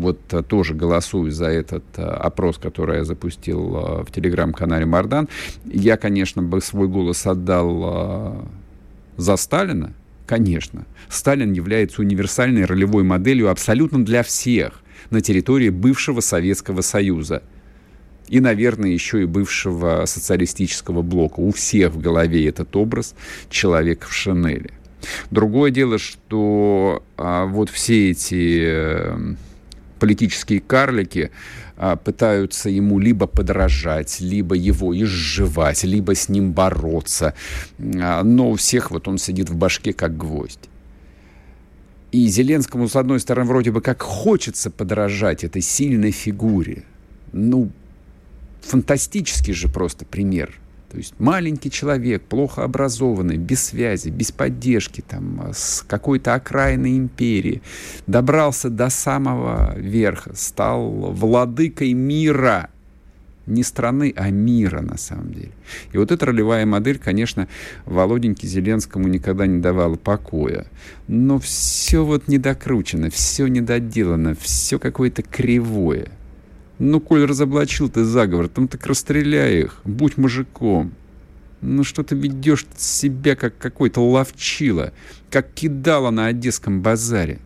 вот 0.00 0.18
э, 0.32 0.42
тоже 0.42 0.74
голосую 0.74 1.30
за 1.30 1.46
этот 1.46 1.84
э, 1.96 2.02
опрос, 2.02 2.58
который 2.58 2.98
я 2.98 3.04
запустил 3.04 3.76
э, 3.76 4.04
в 4.04 4.12
телеграм-канале 4.12 4.86
Мардан. 4.86 5.28
Я, 5.64 5.96
конечно, 5.96 6.42
бы 6.42 6.60
свой 6.60 6.88
голос 6.88 7.26
отдал 7.26 8.46
за 9.16 9.36
Сталина, 9.36 9.92
конечно. 10.26 10.86
Сталин 11.08 11.52
является 11.52 12.00
универсальной 12.00 12.64
ролевой 12.64 13.02
моделью 13.02 13.50
абсолютно 13.50 14.04
для 14.04 14.22
всех 14.22 14.82
на 15.10 15.20
территории 15.20 15.70
бывшего 15.70 16.20
Советского 16.20 16.80
Союза 16.80 17.42
и, 18.28 18.40
наверное, 18.40 18.90
еще 18.90 19.22
и 19.22 19.26
бывшего 19.26 20.04
социалистического 20.06 21.02
блока. 21.02 21.40
У 21.40 21.52
всех 21.52 21.92
в 21.92 22.00
голове 22.00 22.48
этот 22.48 22.74
образ 22.76 23.14
человека 23.50 24.06
в 24.06 24.12
шинели. 24.12 24.70
Другое 25.30 25.70
дело, 25.70 25.98
что 25.98 27.02
а, 27.16 27.46
вот 27.46 27.70
все 27.70 28.10
эти 28.10 29.10
политические 30.00 30.60
карлики 30.60 31.30
а, 31.76 31.94
пытаются 31.94 32.68
ему 32.68 32.98
либо 32.98 33.26
подражать, 33.26 34.20
либо 34.20 34.56
его 34.56 34.98
изживать, 35.00 35.84
либо 35.84 36.14
с 36.14 36.28
ним 36.28 36.52
бороться. 36.52 37.34
А, 37.78 38.24
но 38.24 38.50
у 38.50 38.56
всех 38.56 38.90
вот 38.90 39.06
он 39.06 39.18
сидит 39.18 39.48
в 39.48 39.56
башке 39.56 39.92
как 39.92 40.16
гвоздь. 40.16 40.68
И 42.10 42.26
Зеленскому, 42.26 42.88
с 42.88 42.96
одной 42.96 43.20
стороны, 43.20 43.48
вроде 43.48 43.70
бы 43.70 43.80
как 43.80 44.02
хочется 44.02 44.70
подражать 44.70 45.44
этой 45.44 45.62
сильной 45.62 46.10
фигуре. 46.10 46.82
Ну, 47.32 47.70
фантастический 48.62 49.52
же 49.52 49.68
просто 49.68 50.04
пример– 50.04 50.54
то 50.90 50.96
есть 50.96 51.14
маленький 51.20 51.70
человек, 51.70 52.22
плохо 52.22 52.64
образованный, 52.64 53.36
без 53.36 53.62
связи, 53.62 54.08
без 54.08 54.32
поддержки, 54.32 55.04
там, 55.06 55.40
а, 55.40 55.52
с 55.52 55.84
какой-то 55.86 56.34
окраины 56.34 56.98
империи, 56.98 57.62
добрался 58.08 58.70
до 58.70 58.90
самого 58.90 59.78
верха, 59.78 60.32
стал 60.34 60.90
владыкой 61.12 61.92
мира. 61.92 62.70
Не 63.46 63.62
страны, 63.62 64.12
а 64.16 64.30
мира, 64.30 64.80
на 64.80 64.96
самом 64.96 65.32
деле. 65.32 65.52
И 65.92 65.98
вот 65.98 66.12
эта 66.12 66.26
ролевая 66.26 66.66
модель, 66.66 66.98
конечно, 66.98 67.48
Володеньке 67.84 68.46
Зеленскому 68.46 69.08
никогда 69.08 69.46
не 69.46 69.60
давала 69.60 69.96
покоя. 69.96 70.66
Но 71.08 71.38
все 71.38 72.04
вот 72.04 72.28
недокручено, 72.28 73.10
все 73.10 73.46
недоделано, 73.46 74.34
все 74.34 74.78
какое-то 74.78 75.22
кривое– 75.22 76.08
ну, 76.80 76.98
коль 76.98 77.26
разоблачил 77.26 77.90
ты 77.90 78.04
заговор, 78.04 78.48
там 78.48 78.66
так 78.66 78.86
расстреляй 78.86 79.60
их, 79.60 79.82
будь 79.84 80.16
мужиком. 80.16 80.94
Ну, 81.60 81.84
что 81.84 82.02
ты 82.02 82.14
ведешь 82.14 82.64
себя, 82.74 83.36
как 83.36 83.58
какой-то 83.58 84.00
ловчила, 84.00 84.94
как 85.30 85.52
кидала 85.52 86.08
на 86.08 86.26
одесском 86.26 86.80
базаре. 86.80 87.38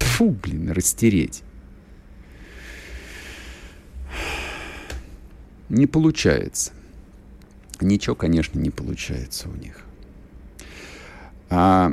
Фу, 0.00 0.30
блин, 0.30 0.70
растереть. 0.70 1.42
Не 5.70 5.86
получается. 5.86 6.72
Ничего, 7.80 8.14
конечно, 8.14 8.58
не 8.58 8.70
получается 8.70 9.48
у 9.48 9.56
них. 9.56 9.80
А 11.48 11.92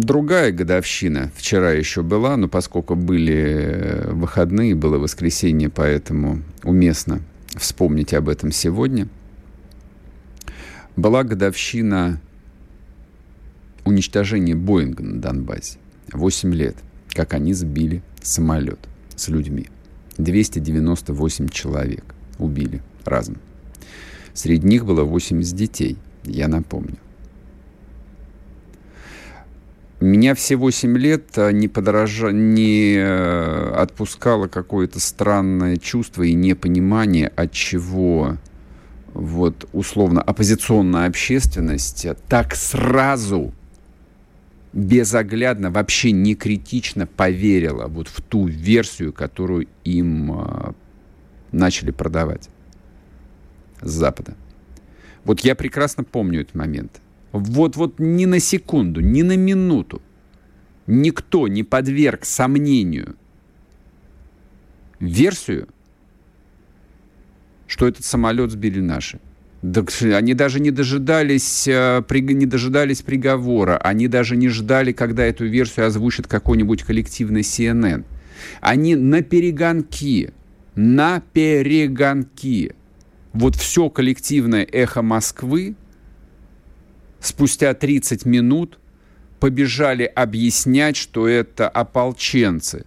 Другая 0.00 0.52
годовщина 0.52 1.32
вчера 1.34 1.72
еще 1.72 2.04
была, 2.04 2.36
но 2.36 2.46
поскольку 2.46 2.94
были 2.94 3.34
э, 3.34 4.12
выходные, 4.12 4.76
было 4.76 4.96
воскресенье, 4.96 5.70
поэтому 5.70 6.44
уместно 6.62 7.20
вспомнить 7.56 8.14
об 8.14 8.28
этом 8.28 8.52
сегодня. 8.52 9.08
Была 10.94 11.24
годовщина 11.24 12.20
уничтожения 13.84 14.54
Боинга 14.54 15.02
на 15.02 15.20
Донбассе. 15.20 15.78
Восемь 16.12 16.54
лет, 16.54 16.76
как 17.08 17.34
они 17.34 17.52
сбили 17.52 18.00
самолет 18.22 18.78
с 19.16 19.26
людьми. 19.26 19.66
298 20.16 21.48
человек 21.48 22.04
убили 22.38 22.82
разом. 23.04 23.38
Среди 24.32 24.64
них 24.64 24.84
было 24.84 25.02
80 25.02 25.56
детей, 25.56 25.96
я 26.22 26.46
напомню. 26.46 26.98
Меня 30.00 30.36
все 30.36 30.54
8 30.54 30.96
лет 30.96 31.36
а, 31.36 31.50
не, 31.50 31.66
подорожа... 31.66 32.30
не 32.30 32.94
э, 32.96 33.72
отпускало 33.74 34.46
какое-то 34.46 35.00
странное 35.00 35.76
чувство 35.76 36.22
и 36.22 36.34
непонимание, 36.34 37.28
от 37.34 37.50
чего 37.50 38.36
вот 39.12 39.68
условно 39.72 40.22
оппозиционная 40.22 41.08
общественность 41.08 42.06
так 42.28 42.54
сразу 42.54 43.52
безоглядно, 44.72 45.72
вообще 45.72 46.12
не 46.12 46.36
критично 46.36 47.06
поверила 47.06 47.88
вот 47.88 48.06
в 48.06 48.22
ту 48.22 48.46
версию, 48.46 49.12
которую 49.12 49.66
им 49.82 50.32
э, 50.32 50.72
начали 51.50 51.90
продавать 51.90 52.48
с 53.80 53.90
Запада. 53.90 54.34
Вот 55.24 55.40
я 55.40 55.56
прекрасно 55.56 56.04
помню 56.04 56.42
этот 56.42 56.54
момент. 56.54 57.00
Вот-вот 57.32 57.98
ни 57.98 58.24
на 58.24 58.40
секунду, 58.40 59.00
ни 59.00 59.22
на 59.22 59.36
минуту 59.36 60.02
никто 60.88 61.46
не 61.48 61.62
подверг 61.62 62.24
сомнению 62.24 63.14
версию, 64.98 65.68
что 67.66 67.86
этот 67.86 68.04
самолет 68.04 68.50
сбили 68.50 68.80
наши. 68.80 69.20
они 69.62 70.34
даже 70.34 70.60
не 70.60 70.70
дожидались, 70.70 71.68
э, 71.68 72.02
не 72.10 72.46
дожидались 72.46 73.02
приговора, 73.02 73.76
они 73.76 74.08
даже 74.08 74.36
не 74.36 74.48
ждали, 74.48 74.92
когда 74.92 75.24
эту 75.24 75.46
версию 75.46 75.86
озвучит 75.86 76.26
какой-нибудь 76.26 76.82
коллективный 76.82 77.42
CNN. 77.42 78.04
Они 78.60 78.96
на 78.96 79.22
перегонки, 79.22 80.32
на 80.74 81.20
перегонки. 81.20 82.72
Вот 83.32 83.56
все 83.56 83.90
коллективное 83.90 84.64
эхо 84.64 85.02
Москвы 85.02 85.74
спустя 87.20 87.74
30 87.74 88.24
минут 88.24 88.78
побежали 89.40 90.04
объяснять, 90.04 90.96
что 90.96 91.28
это 91.28 91.68
ополченцы, 91.68 92.84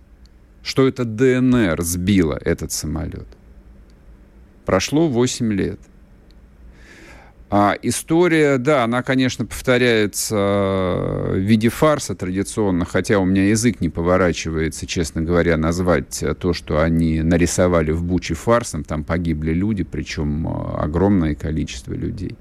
что 0.63 0.87
это 0.87 1.05
ДНР 1.05 1.81
сбила 1.81 2.39
этот 2.43 2.71
самолет. 2.71 3.27
Прошло 4.65 5.07
8 5.07 5.53
лет. 5.53 5.79
А 7.53 7.75
история, 7.81 8.57
да, 8.57 8.85
она, 8.85 9.03
конечно, 9.03 9.45
повторяется 9.45 10.35
в 10.35 11.37
виде 11.37 11.67
фарса 11.67 12.15
традиционно, 12.15 12.85
хотя 12.85 13.19
у 13.19 13.25
меня 13.25 13.49
язык 13.49 13.81
не 13.81 13.89
поворачивается, 13.89 14.87
честно 14.87 15.21
говоря, 15.21 15.57
назвать 15.57 16.23
то, 16.39 16.53
что 16.53 16.81
они 16.81 17.21
нарисовали 17.21 17.91
в 17.91 18.03
Буче 18.03 18.35
фарсом. 18.35 18.85
Там 18.85 19.03
погибли 19.03 19.51
люди, 19.51 19.83
причем 19.83 20.47
огромное 20.47 21.35
количество 21.35 21.93
людей. 21.93 22.37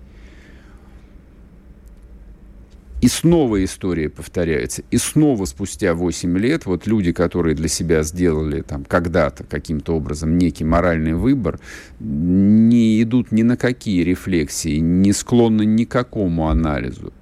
И 3.01 3.09
снова 3.09 3.65
история 3.65 4.11
повторяется. 4.11 4.83
И 4.91 4.99
снова 4.99 5.47
спустя 5.47 5.95
8 5.95 6.37
лет 6.39 6.67
вот 6.67 6.87
люди, 6.87 7.13
которые 7.13 7.55
для 7.55 7.69
себя 7.69 8.03
сделали 8.03 8.61
там 8.61 8.85
когда-то 8.85 9.45
каким-то 9.45 9.97
образом 9.97 10.37
некий 10.37 10.65
моральный 10.65 11.15
выбор, 11.15 11.59
не 11.99 13.03
идут 13.03 13.33
ни 13.33 13.43
на 13.43 13.57
какие 13.57 14.03
рефлексии, 14.03 14.77
не 14.77 15.13
склонны 15.13 15.65
ни 15.65 15.85
к 15.85 15.91
какому 15.91 16.49
анализу. 16.49 17.13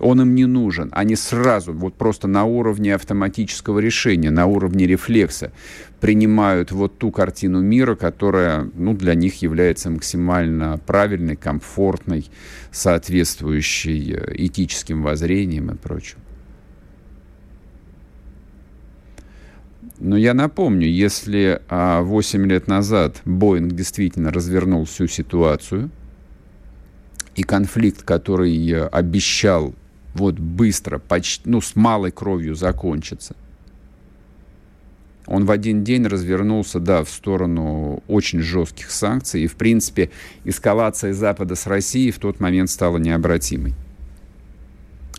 Он 0.00 0.20
им 0.20 0.34
не 0.34 0.44
нужен. 0.44 0.90
Они 0.92 1.16
сразу, 1.16 1.72
вот 1.72 1.94
просто 1.94 2.28
на 2.28 2.44
уровне 2.44 2.94
автоматического 2.94 3.78
решения, 3.78 4.30
на 4.30 4.46
уровне 4.46 4.86
рефлекса 4.86 5.50
принимают 6.04 6.70
вот 6.70 6.98
ту 6.98 7.10
картину 7.10 7.62
мира, 7.62 7.94
которая 7.94 8.68
ну, 8.74 8.92
для 8.92 9.14
них 9.14 9.40
является 9.40 9.88
максимально 9.88 10.76
правильной, 10.76 11.34
комфортной, 11.34 12.26
соответствующей 12.70 14.12
э, 14.12 14.34
этическим 14.36 15.02
воззрениям 15.02 15.70
и 15.70 15.76
прочему. 15.76 16.20
Но 19.98 20.18
я 20.18 20.34
напомню, 20.34 20.88
если 20.88 21.62
а, 21.70 22.02
8 22.02 22.46
лет 22.48 22.68
назад 22.68 23.22
Боинг 23.24 23.72
действительно 23.72 24.30
развернул 24.30 24.84
всю 24.84 25.06
ситуацию, 25.06 25.90
и 27.34 27.42
конфликт, 27.42 28.02
который 28.02 28.70
э, 28.70 28.88
обещал 28.88 29.74
вот 30.12 30.38
быстро, 30.38 30.98
почти, 30.98 31.48
ну, 31.48 31.62
с 31.62 31.74
малой 31.74 32.10
кровью 32.10 32.54
закончится, 32.56 33.34
он 35.26 35.46
в 35.46 35.50
один 35.50 35.84
день 35.84 36.06
развернулся, 36.06 36.80
да, 36.80 37.02
в 37.02 37.08
сторону 37.08 38.02
очень 38.08 38.40
жестких 38.40 38.90
санкций. 38.90 39.42
И, 39.42 39.46
в 39.46 39.54
принципе, 39.54 40.10
эскалация 40.44 41.14
Запада 41.14 41.54
с 41.54 41.66
Россией 41.66 42.10
в 42.10 42.18
тот 42.18 42.40
момент 42.40 42.68
стала 42.70 42.98
необратимой. 42.98 43.74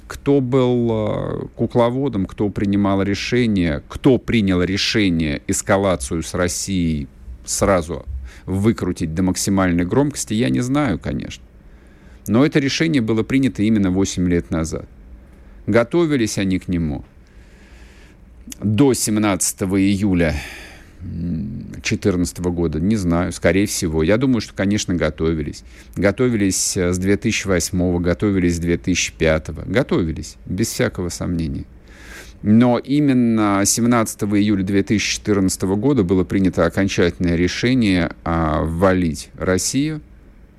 Кто 0.08 0.40
был 0.40 0.90
э, 0.92 1.48
кукловодом, 1.56 2.28
кто 2.28 2.50
принимал 2.50 3.02
решение, 3.02 3.82
кто 3.90 4.20
принял 4.20 4.62
решение 4.62 5.42
эскалацию 5.48 6.22
с 6.22 6.36
Россией 6.36 7.08
сразу 7.44 8.06
выкрутить 8.46 9.16
до 9.16 9.24
максимальной 9.24 9.86
громкости, 9.86 10.36
я 10.36 10.50
не 10.50 10.62
знаю, 10.62 11.00
конечно. 11.00 11.44
Но 12.28 12.46
это 12.46 12.60
решение 12.60 13.02
было 13.02 13.24
принято 13.24 13.64
именно 13.64 13.90
8 13.90 14.30
лет 14.30 14.52
назад. 14.52 14.88
Готовились 15.66 16.38
они 16.38 16.60
к 16.60 16.68
нему– 16.68 17.04
до 18.62 18.94
17 18.94 19.62
июля 19.64 20.36
2014 21.02 22.40
года, 22.40 22.80
не 22.80 22.96
знаю, 22.96 23.32
скорее 23.32 23.68
всего. 23.68 24.04
Я 24.04 24.18
думаю, 24.18 24.42
что, 24.42 24.54
конечно, 24.54 24.96
готовились. 24.96 25.64
Готовились 25.96 26.78
э, 26.78 26.94
с 26.94 26.98
2008, 26.98 28.02
готовились 28.02 28.56
с 28.56 28.60
2005, 28.60 29.68
готовились, 29.68 30.38
без 30.46 30.70
всякого 30.70 31.10
сомнения. 31.10 31.66
Но 32.42 32.78
именно 32.78 33.62
17 33.66 34.24
июля 34.24 34.64
2014 34.64 35.62
года 35.64 36.04
было 36.04 36.24
принято 36.24 36.66
окончательное 36.66 37.36
решение 37.36 38.12
а, 38.24 38.64
ввалить 38.64 39.30
Россию, 39.36 40.02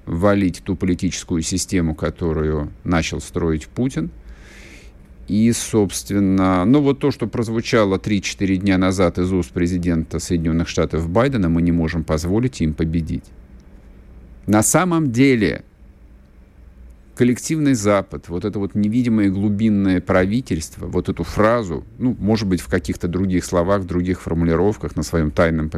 ввалить 0.04 0.62
ту 0.64 0.74
политическую 0.74 1.42
систему, 1.42 1.94
которую 1.94 2.72
начал 2.84 3.20
строить 3.20 3.66
Путин– 3.66 4.10
И, 5.28 5.50
собственно, 5.52 6.64
ну 6.64 6.80
вот 6.80 7.00
то, 7.00 7.10
что 7.10 7.26
прозвучало 7.26 7.96
3-4 7.98 8.56
дня 8.56 8.78
назад 8.78 9.18
из 9.18 9.32
уст 9.32 9.50
президента 9.50 10.20
Соединенных 10.20 10.68
Штатов 10.68 11.08
Байдена, 11.08 11.48
мы 11.48 11.62
не 11.62 11.72
можем 11.72 12.04
позволить 12.04 12.60
им 12.60 12.74
победить. 12.74 13.24
На 14.46 14.62
самом 14.62 15.10
деле 15.10 15.64
коллективный 17.16 17.74
Запад, 17.74 18.28
вот 18.28 18.44
это 18.44 18.58
вот 18.60 18.76
невидимое 18.76 19.30
глубинное 19.30 20.00
правительство, 20.00 20.86
вот 20.86 21.08
эту 21.08 21.24
фразу, 21.24 21.84
ну, 21.98 22.14
может 22.20 22.46
быть, 22.46 22.60
в 22.60 22.68
каких-то 22.68 23.08
других 23.08 23.44
словах, 23.44 23.82
в 23.82 23.86
других 23.86 24.20
формулировках 24.20 24.94
на 24.94 25.02
своем 25.02 25.32
тайном 25.32 25.70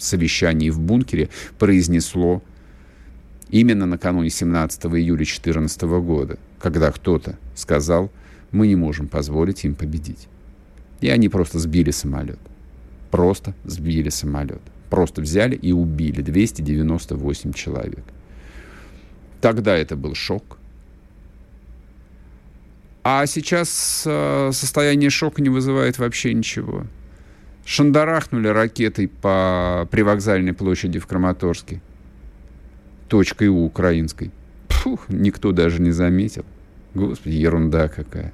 совещании 0.00 0.70
в 0.70 0.80
бункере 0.80 1.28
произнесло 1.58 2.42
именно 3.50 3.86
накануне 3.86 4.30
17 4.30 4.86
июля 4.86 5.18
2014 5.18 5.82
года, 5.82 6.38
когда 6.58 6.90
кто-то 6.90 7.38
сказал, 7.54 8.10
мы 8.56 8.66
не 8.66 8.76
можем 8.76 9.06
позволить 9.06 9.64
им 9.64 9.74
победить. 9.74 10.28
И 11.00 11.08
они 11.08 11.28
просто 11.28 11.58
сбили 11.58 11.90
самолет. 11.90 12.38
Просто 13.10 13.54
сбили 13.64 14.08
самолет. 14.08 14.62
Просто 14.90 15.20
взяли 15.20 15.54
и 15.54 15.72
убили 15.72 16.22
298 16.22 17.52
человек. 17.52 18.04
Тогда 19.40 19.76
это 19.76 19.96
был 19.96 20.14
шок. 20.14 20.58
А 23.04 23.26
сейчас 23.26 24.02
э, 24.06 24.50
состояние 24.52 25.10
шока 25.10 25.42
не 25.42 25.48
вызывает 25.48 25.98
вообще 25.98 26.34
ничего. 26.34 26.86
Шандарахнули 27.64 28.48
ракетой 28.48 29.08
по 29.08 29.86
привокзальной 29.90 30.52
площади 30.52 30.98
в 30.98 31.06
Краматорске. 31.06 31.80
Точкой 33.08 33.48
У 33.48 33.64
украинской. 33.64 34.30
Фух, 34.68 35.08
никто 35.08 35.52
даже 35.52 35.80
не 35.80 35.90
заметил. 35.92 36.44
Господи, 36.94 37.34
ерунда 37.34 37.88
какая 37.88 38.32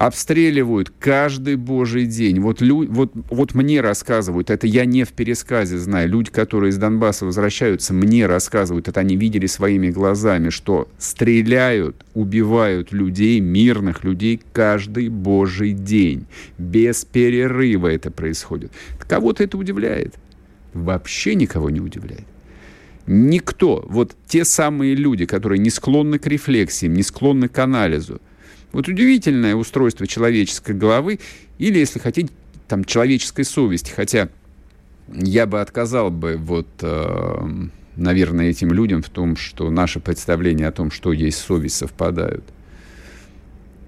обстреливают 0.00 0.90
каждый 0.98 1.56
божий 1.56 2.06
день. 2.06 2.40
Вот, 2.40 2.62
лю, 2.62 2.90
вот, 2.90 3.12
вот 3.28 3.54
мне 3.54 3.82
рассказывают, 3.82 4.48
это 4.48 4.66
я 4.66 4.86
не 4.86 5.04
в 5.04 5.10
пересказе 5.12 5.76
знаю, 5.76 6.08
люди, 6.08 6.30
которые 6.30 6.70
из 6.70 6.78
Донбасса 6.78 7.26
возвращаются, 7.26 7.92
мне 7.92 8.24
рассказывают, 8.24 8.88
это 8.88 9.00
они 9.00 9.18
видели 9.18 9.44
своими 9.44 9.90
глазами, 9.90 10.48
что 10.48 10.88
стреляют, 10.96 12.02
убивают 12.14 12.92
людей, 12.92 13.40
мирных 13.40 14.02
людей 14.02 14.40
каждый 14.54 15.10
божий 15.10 15.72
день. 15.72 16.24
Без 16.56 17.04
перерыва 17.04 17.88
это 17.88 18.10
происходит. 18.10 18.72
Кого-то 19.06 19.44
это 19.44 19.58
удивляет? 19.58 20.14
Вообще 20.72 21.34
никого 21.34 21.68
не 21.68 21.80
удивляет. 21.80 22.24
Никто, 23.06 23.84
вот 23.86 24.16
те 24.26 24.46
самые 24.46 24.94
люди, 24.94 25.26
которые 25.26 25.58
не 25.58 25.68
склонны 25.68 26.18
к 26.18 26.26
рефлексиям, 26.26 26.94
не 26.94 27.02
склонны 27.02 27.48
к 27.48 27.58
анализу, 27.58 28.18
вот 28.72 28.88
удивительное 28.88 29.54
устройство 29.54 30.06
человеческой 30.06 30.74
головы, 30.74 31.20
или, 31.58 31.78
если 31.78 31.98
хотите, 31.98 32.30
там, 32.68 32.84
человеческой 32.84 33.44
совести. 33.44 33.90
Хотя 33.90 34.28
я 35.12 35.46
бы 35.46 35.60
отказал 35.60 36.10
бы, 36.10 36.36
вот, 36.36 36.68
э, 36.82 37.48
наверное, 37.96 38.50
этим 38.50 38.72
людям 38.72 39.02
в 39.02 39.08
том, 39.08 39.36
что 39.36 39.70
наши 39.70 40.00
представления 40.00 40.68
о 40.68 40.72
том, 40.72 40.90
что 40.90 41.12
есть 41.12 41.38
совесть, 41.38 41.76
совпадают. 41.76 42.44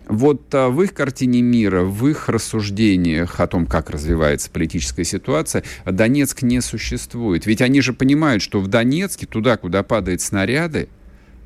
Вот 0.09 0.53
а, 0.55 0.69
в 0.69 0.83
их 0.83 0.95
картине 0.95 1.43
мира, 1.43 1.85
в 1.85 2.07
их 2.09 2.29
рассуждениях 2.29 3.39
о 3.41 3.47
том, 3.47 3.67
как 3.67 3.89
развивается 3.89 4.51
политическая 4.51 5.05
ситуация, 5.05 5.63
Донецк 5.87 6.43
не 6.43 6.61
существует. 6.61 7.47
Ведь 7.47 7.63
они 7.63 7.81
же 7.81 7.93
понимают, 7.93 8.43
что 8.43 8.61
в 8.61 8.67
Донецке, 8.67 9.27
туда, 9.27 9.57
куда 9.57 9.83
падают 9.83 10.21
снаряды, 10.21 10.89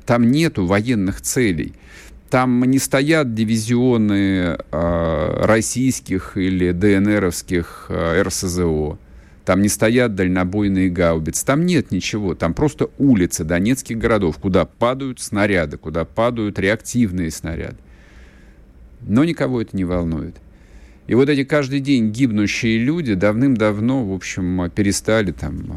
там 0.05 0.31
нету 0.31 0.65
военных 0.65 1.21
целей. 1.21 1.73
Там 2.29 2.63
не 2.65 2.77
стоят 2.77 3.33
дивизионы 3.33 4.57
э, 4.71 5.45
российских 5.45 6.35
или 6.35 6.71
ДНРовских 6.71 7.85
э, 7.89 8.21
РСЗО. 8.21 8.97
Там 9.45 9.61
не 9.61 9.69
стоят 9.69 10.15
дальнобойные 10.15 10.89
гаубицы. 10.89 11.45
Там 11.45 11.65
нет 11.65 11.91
ничего. 11.91 12.35
Там 12.35 12.53
просто 12.53 12.89
улицы 12.97 13.45
донецких 13.45 13.97
городов, 13.97 14.39
куда 14.39 14.65
падают 14.65 15.21
снаряды, 15.21 15.77
куда 15.77 16.03
падают 16.03 16.59
реактивные 16.59 17.31
снаряды. 17.31 17.77
Но 19.01 19.23
никого 19.23 19.61
это 19.61 19.77
не 19.77 19.85
волнует. 19.85 20.35
И 21.07 21.15
вот 21.15 21.29
эти 21.29 21.45
каждый 21.45 21.79
день 21.79 22.11
гибнущие 22.11 22.77
люди 22.77 23.13
давным-давно, 23.13 24.05
в 24.05 24.13
общем, 24.13 24.69
перестали 24.75 25.31
там 25.31 25.61
э, 25.61 25.73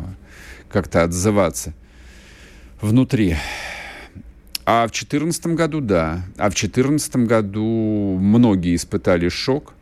как-то 0.68 1.04
отзываться 1.04 1.74
внутри. 2.80 3.36
А 4.72 4.86
в 4.86 4.92
2014 4.92 5.46
году, 5.48 5.80
да. 5.80 6.22
А 6.36 6.48
в 6.48 6.54
2014 6.54 7.16
году 7.26 8.16
многие 8.20 8.76
испытали 8.76 9.28
шок. 9.28 9.74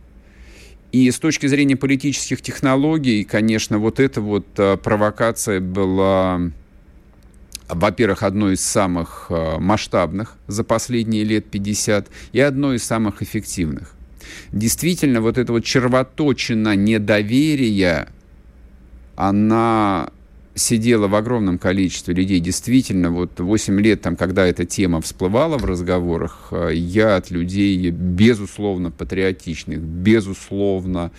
И 0.92 1.10
с 1.10 1.18
точки 1.18 1.46
зрения 1.46 1.76
политических 1.76 2.40
технологий, 2.40 3.22
конечно, 3.24 3.76
вот 3.76 4.00
эта 4.00 4.22
вот 4.22 4.46
а, 4.56 4.78
провокация 4.78 5.60
была, 5.60 6.40
во-первых, 7.68 8.22
одной 8.22 8.54
из 8.54 8.62
самых 8.62 9.26
а, 9.28 9.58
масштабных 9.58 10.38
за 10.46 10.64
последние 10.64 11.22
лет 11.24 11.44
50 11.50 12.08
и 12.32 12.40
одной 12.40 12.76
из 12.76 12.84
самых 12.84 13.20
эффективных. 13.20 13.92
Действительно, 14.52 15.20
вот 15.20 15.36
эта 15.36 15.52
вот 15.52 15.64
червоточина 15.64 16.76
недоверия, 16.76 18.08
она 19.16 20.12
сидело 20.58 21.08
в 21.08 21.14
огромном 21.14 21.58
количестве 21.58 22.14
людей. 22.14 22.40
Действительно, 22.40 23.10
вот 23.10 23.40
8 23.40 23.80
лет, 23.80 24.02
там, 24.02 24.16
когда 24.16 24.46
эта 24.46 24.66
тема 24.66 25.00
всплывала 25.00 25.56
в 25.56 25.64
разговорах, 25.64 26.48
э, 26.50 26.70
я 26.74 27.16
от 27.16 27.30
людей, 27.30 27.90
безусловно, 27.90 28.90
патриотичных, 28.90 29.78
безусловно, 29.78 31.10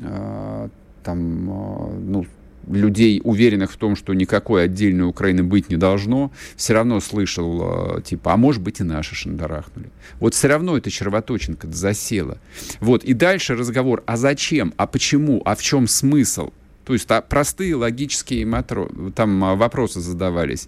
э, 0.00 0.68
там, 1.04 1.50
э, 1.50 2.00
ну, 2.00 2.26
людей, 2.68 3.20
уверенных 3.24 3.72
в 3.72 3.76
том, 3.76 3.96
что 3.96 4.14
никакой 4.14 4.64
отдельной 4.64 5.08
Украины 5.08 5.42
быть 5.42 5.70
не 5.70 5.76
должно, 5.76 6.30
все 6.56 6.74
равно 6.74 7.00
слышал, 7.00 8.00
типа, 8.02 8.34
а 8.34 8.36
может 8.36 8.62
быть 8.62 8.80
и 8.80 8.84
наши 8.84 9.14
шандарахнули. 9.14 9.90
Вот 10.20 10.34
все 10.34 10.48
равно 10.48 10.76
эта 10.76 10.90
червоточинка 10.90 11.66
засела. 11.68 12.38
Вот, 12.80 13.02
и 13.02 13.14
дальше 13.14 13.56
разговор, 13.56 14.04
а 14.06 14.16
зачем, 14.16 14.72
а 14.76 14.86
почему, 14.86 15.42
а 15.44 15.56
в 15.56 15.62
чем 15.62 15.88
смысл? 15.88 16.50
То 16.90 16.94
есть 16.94 17.08
простые 17.28 17.76
логические 17.76 18.44
матро... 18.44 18.88
там 19.14 19.44
а, 19.44 19.54
вопросы 19.54 20.00
задавались. 20.00 20.66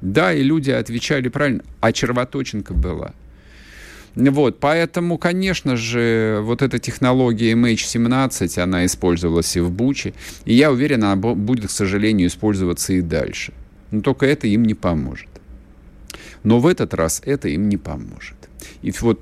Да, 0.00 0.32
и 0.32 0.40
люди 0.40 0.70
отвечали 0.70 1.26
правильно, 1.28 1.64
а 1.80 1.92
червоточинка 1.92 2.74
была. 2.74 3.12
Вот, 4.14 4.60
поэтому, 4.60 5.18
конечно 5.18 5.74
же, 5.74 6.38
вот 6.42 6.62
эта 6.62 6.78
технология 6.78 7.54
MH17, 7.54 8.56
она 8.60 8.86
использовалась 8.86 9.56
и 9.56 9.60
в 9.60 9.72
Буче, 9.72 10.14
и 10.44 10.54
я 10.54 10.70
уверен, 10.70 11.02
она 11.02 11.16
будет, 11.16 11.66
к 11.66 11.72
сожалению, 11.72 12.28
использоваться 12.28 12.92
и 12.92 13.00
дальше. 13.00 13.52
Но 13.90 14.00
только 14.00 14.26
это 14.26 14.46
им 14.46 14.62
не 14.62 14.74
поможет. 14.74 15.28
Но 16.44 16.60
в 16.60 16.68
этот 16.68 16.94
раз 16.94 17.20
это 17.24 17.48
им 17.48 17.68
не 17.68 17.78
поможет. 17.78 18.36
И 18.82 18.92
вот 19.00 19.18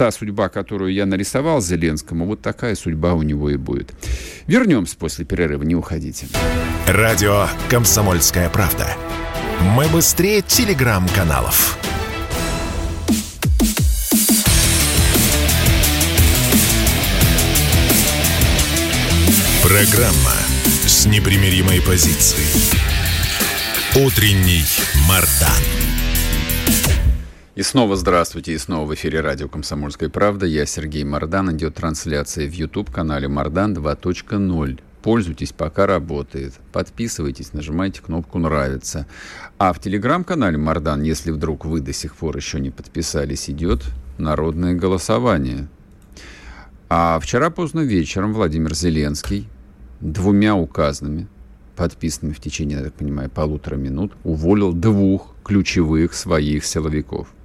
та 0.00 0.10
судьба, 0.10 0.48
которую 0.48 0.94
я 0.94 1.04
нарисовал 1.04 1.60
Зеленскому, 1.60 2.24
вот 2.24 2.40
такая 2.40 2.74
судьба 2.74 3.12
у 3.12 3.20
него 3.20 3.50
и 3.50 3.56
будет. 3.56 3.92
Вернемся 4.46 4.96
после 4.96 5.26
перерыва, 5.26 5.62
не 5.62 5.74
уходите. 5.74 6.26
Радио 6.86 7.48
«Комсомольская 7.68 8.48
правда». 8.48 8.96
Мы 9.76 9.86
быстрее 9.88 10.40
телеграм-каналов. 10.40 11.76
Программа 19.62 20.32
с 20.86 21.04
непримиримой 21.04 21.82
позицией. 21.82 22.48
Утренний 23.96 24.64
Мардан. 25.06 25.99
И 27.56 27.62
снова 27.62 27.96
здравствуйте, 27.96 28.52
и 28.52 28.58
снова 28.58 28.86
в 28.86 28.94
эфире 28.94 29.20
радио 29.20 29.48
«Комсомольская 29.48 30.08
правда». 30.08 30.46
Я 30.46 30.66
Сергей 30.66 31.02
Мордан. 31.02 31.50
Идет 31.50 31.74
трансляция 31.74 32.48
в 32.48 32.52
YouTube-канале 32.52 33.26
«Мордан 33.26 33.74
2.0». 33.74 34.80
Пользуйтесь, 35.02 35.50
пока 35.52 35.88
работает. 35.88 36.54
Подписывайтесь, 36.72 37.52
нажимайте 37.52 38.02
кнопку 38.02 38.38
«Нравится». 38.38 39.08
А 39.58 39.72
в 39.72 39.80
телеграм-канале 39.80 40.58
«Мордан», 40.58 41.02
если 41.02 41.32
вдруг 41.32 41.64
вы 41.64 41.80
до 41.80 41.92
сих 41.92 42.14
пор 42.14 42.36
еще 42.36 42.60
не 42.60 42.70
подписались, 42.70 43.50
идет 43.50 43.82
народное 44.16 44.74
голосование. 44.74 45.66
А 46.88 47.18
вчера 47.18 47.50
поздно 47.50 47.80
вечером 47.80 48.32
Владимир 48.32 48.76
Зеленский 48.76 49.48
двумя 50.00 50.54
указанными, 50.54 51.26
подписанными 51.74 52.32
в 52.32 52.40
течение, 52.40 52.78
я 52.78 52.84
так 52.84 52.94
понимаю, 52.94 53.28
полутора 53.28 53.74
минут, 53.74 54.12
уволил 54.22 54.72
двух 54.72 55.34
ключевых 55.42 56.14
своих 56.14 56.64
силовиков– 56.64 57.26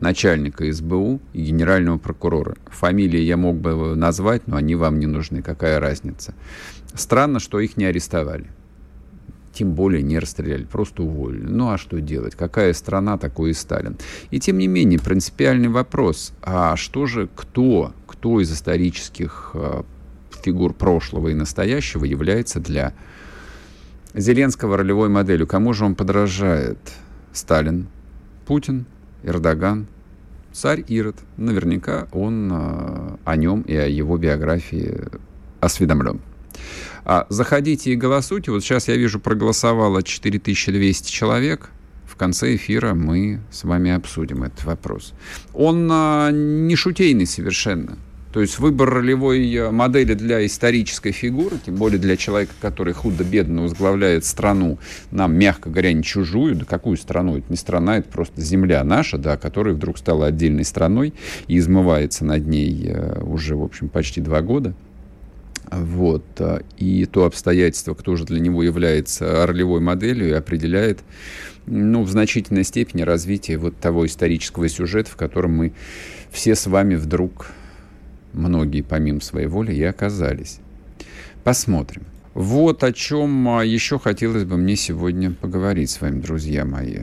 начальника 0.00 0.70
СБУ 0.72 1.20
и 1.32 1.42
генерального 1.42 1.98
прокурора. 1.98 2.56
Фамилии 2.66 3.20
я 3.20 3.36
мог 3.36 3.56
бы 3.56 3.96
назвать, 3.96 4.46
но 4.46 4.56
они 4.56 4.74
вам 4.74 4.98
не 4.98 5.06
нужны. 5.06 5.42
Какая 5.42 5.80
разница? 5.80 6.34
Странно, 6.94 7.40
что 7.40 7.60
их 7.60 7.76
не 7.76 7.84
арестовали. 7.84 8.46
тем 9.52 9.72
более 9.72 10.02
не 10.02 10.20
расстреляли, 10.20 10.64
просто 10.64 11.02
уволили. 11.02 11.46
Ну 11.46 11.70
а 11.70 11.78
что 11.78 12.00
делать? 12.00 12.36
Какая 12.36 12.72
страна, 12.72 13.18
такой 13.18 13.50
и 13.50 13.54
Сталин. 13.54 13.96
И 14.30 14.38
тем 14.38 14.56
не 14.58 14.68
менее, 14.68 15.00
принципиальный 15.00 15.68
вопрос, 15.68 16.32
а 16.42 16.76
что 16.76 17.06
же, 17.06 17.28
кто, 17.34 17.92
кто 18.06 18.40
из 18.40 18.52
исторических 18.52 19.50
э, 19.54 19.82
фигур 20.44 20.74
прошлого 20.74 21.28
и 21.28 21.34
настоящего 21.34 22.04
является 22.04 22.60
для 22.60 22.92
Зеленского 24.14 24.76
ролевой 24.76 25.08
моделью? 25.08 25.48
Кому 25.48 25.72
же 25.72 25.84
он 25.84 25.96
подражает? 25.96 26.78
Сталин, 27.32 27.88
Путин, 28.46 28.86
Эрдоган, 29.22 29.86
царь 30.52 30.84
Ирод. 30.88 31.16
Наверняка 31.36 32.08
он 32.12 32.50
э, 32.52 33.16
о 33.24 33.36
нем 33.36 33.62
и 33.62 33.74
о 33.74 33.86
его 33.86 34.16
биографии 34.16 35.04
осведомлен. 35.60 36.20
А, 37.04 37.26
заходите 37.28 37.92
и 37.92 37.96
голосуйте. 37.96 38.50
Вот 38.50 38.62
сейчас 38.62 38.88
я 38.88 38.96
вижу, 38.96 39.20
проголосовало 39.20 40.02
4200 40.02 41.10
человек. 41.10 41.70
В 42.06 42.16
конце 42.16 42.56
эфира 42.56 42.94
мы 42.94 43.40
с 43.50 43.64
вами 43.64 43.92
обсудим 43.92 44.42
этот 44.42 44.64
вопрос. 44.64 45.14
Он 45.54 45.88
а, 45.90 46.30
не 46.30 46.76
шутейный 46.76 47.26
совершенно. 47.26 47.96
То 48.32 48.42
есть 48.42 48.58
выбор 48.58 48.90
ролевой 48.90 49.54
э, 49.54 49.70
модели 49.70 50.14
для 50.14 50.44
исторической 50.44 51.12
фигуры, 51.12 51.56
тем 51.64 51.76
более 51.76 51.98
для 51.98 52.16
человека, 52.16 52.52
который 52.60 52.92
худо-бедно 52.92 53.62
возглавляет 53.62 54.24
страну, 54.24 54.78
нам, 55.10 55.34
мягко 55.34 55.70
говоря, 55.70 55.92
не 55.92 56.02
чужую, 56.02 56.54
да 56.54 56.64
какую 56.66 56.98
страну? 56.98 57.38
Это 57.38 57.46
не 57.48 57.56
страна, 57.56 57.98
это 57.98 58.08
просто 58.10 58.40
земля 58.42 58.84
наша, 58.84 59.16
да, 59.16 59.38
которая 59.38 59.74
вдруг 59.74 59.96
стала 59.96 60.26
отдельной 60.26 60.64
страной 60.64 61.14
и 61.46 61.56
измывается 61.56 62.24
над 62.24 62.46
ней 62.46 62.88
э, 62.88 63.22
уже, 63.22 63.56
в 63.56 63.62
общем, 63.62 63.88
почти 63.88 64.20
два 64.20 64.42
года. 64.42 64.74
Вот. 65.70 66.24
Э, 66.38 66.60
и 66.76 67.06
то 67.06 67.24
обстоятельство, 67.24 67.94
кто 67.94 68.14
же 68.16 68.26
для 68.26 68.40
него 68.40 68.62
является 68.62 69.46
ролевой 69.46 69.80
моделью, 69.80 70.36
определяет 70.36 71.00
ну, 71.64 72.02
в 72.02 72.10
значительной 72.10 72.64
степени 72.64 73.02
развитие 73.02 73.56
вот 73.56 73.76
того 73.78 74.04
исторического 74.04 74.68
сюжета, 74.68 75.10
в 75.10 75.16
котором 75.16 75.52
мы 75.52 75.72
все 76.30 76.54
с 76.54 76.66
вами 76.66 76.94
вдруг 76.94 77.52
многие 78.38 78.82
помимо 78.82 79.20
своей 79.20 79.48
воли 79.48 79.74
и 79.74 79.82
оказались. 79.82 80.60
Посмотрим. 81.44 82.04
Вот 82.34 82.84
о 82.84 82.92
чем 82.92 83.48
а, 83.48 83.64
еще 83.64 83.98
хотелось 83.98 84.44
бы 84.44 84.56
мне 84.56 84.76
сегодня 84.76 85.32
поговорить 85.32 85.90
с 85.90 86.00
вами, 86.00 86.20
друзья 86.20 86.64
мои. 86.64 87.00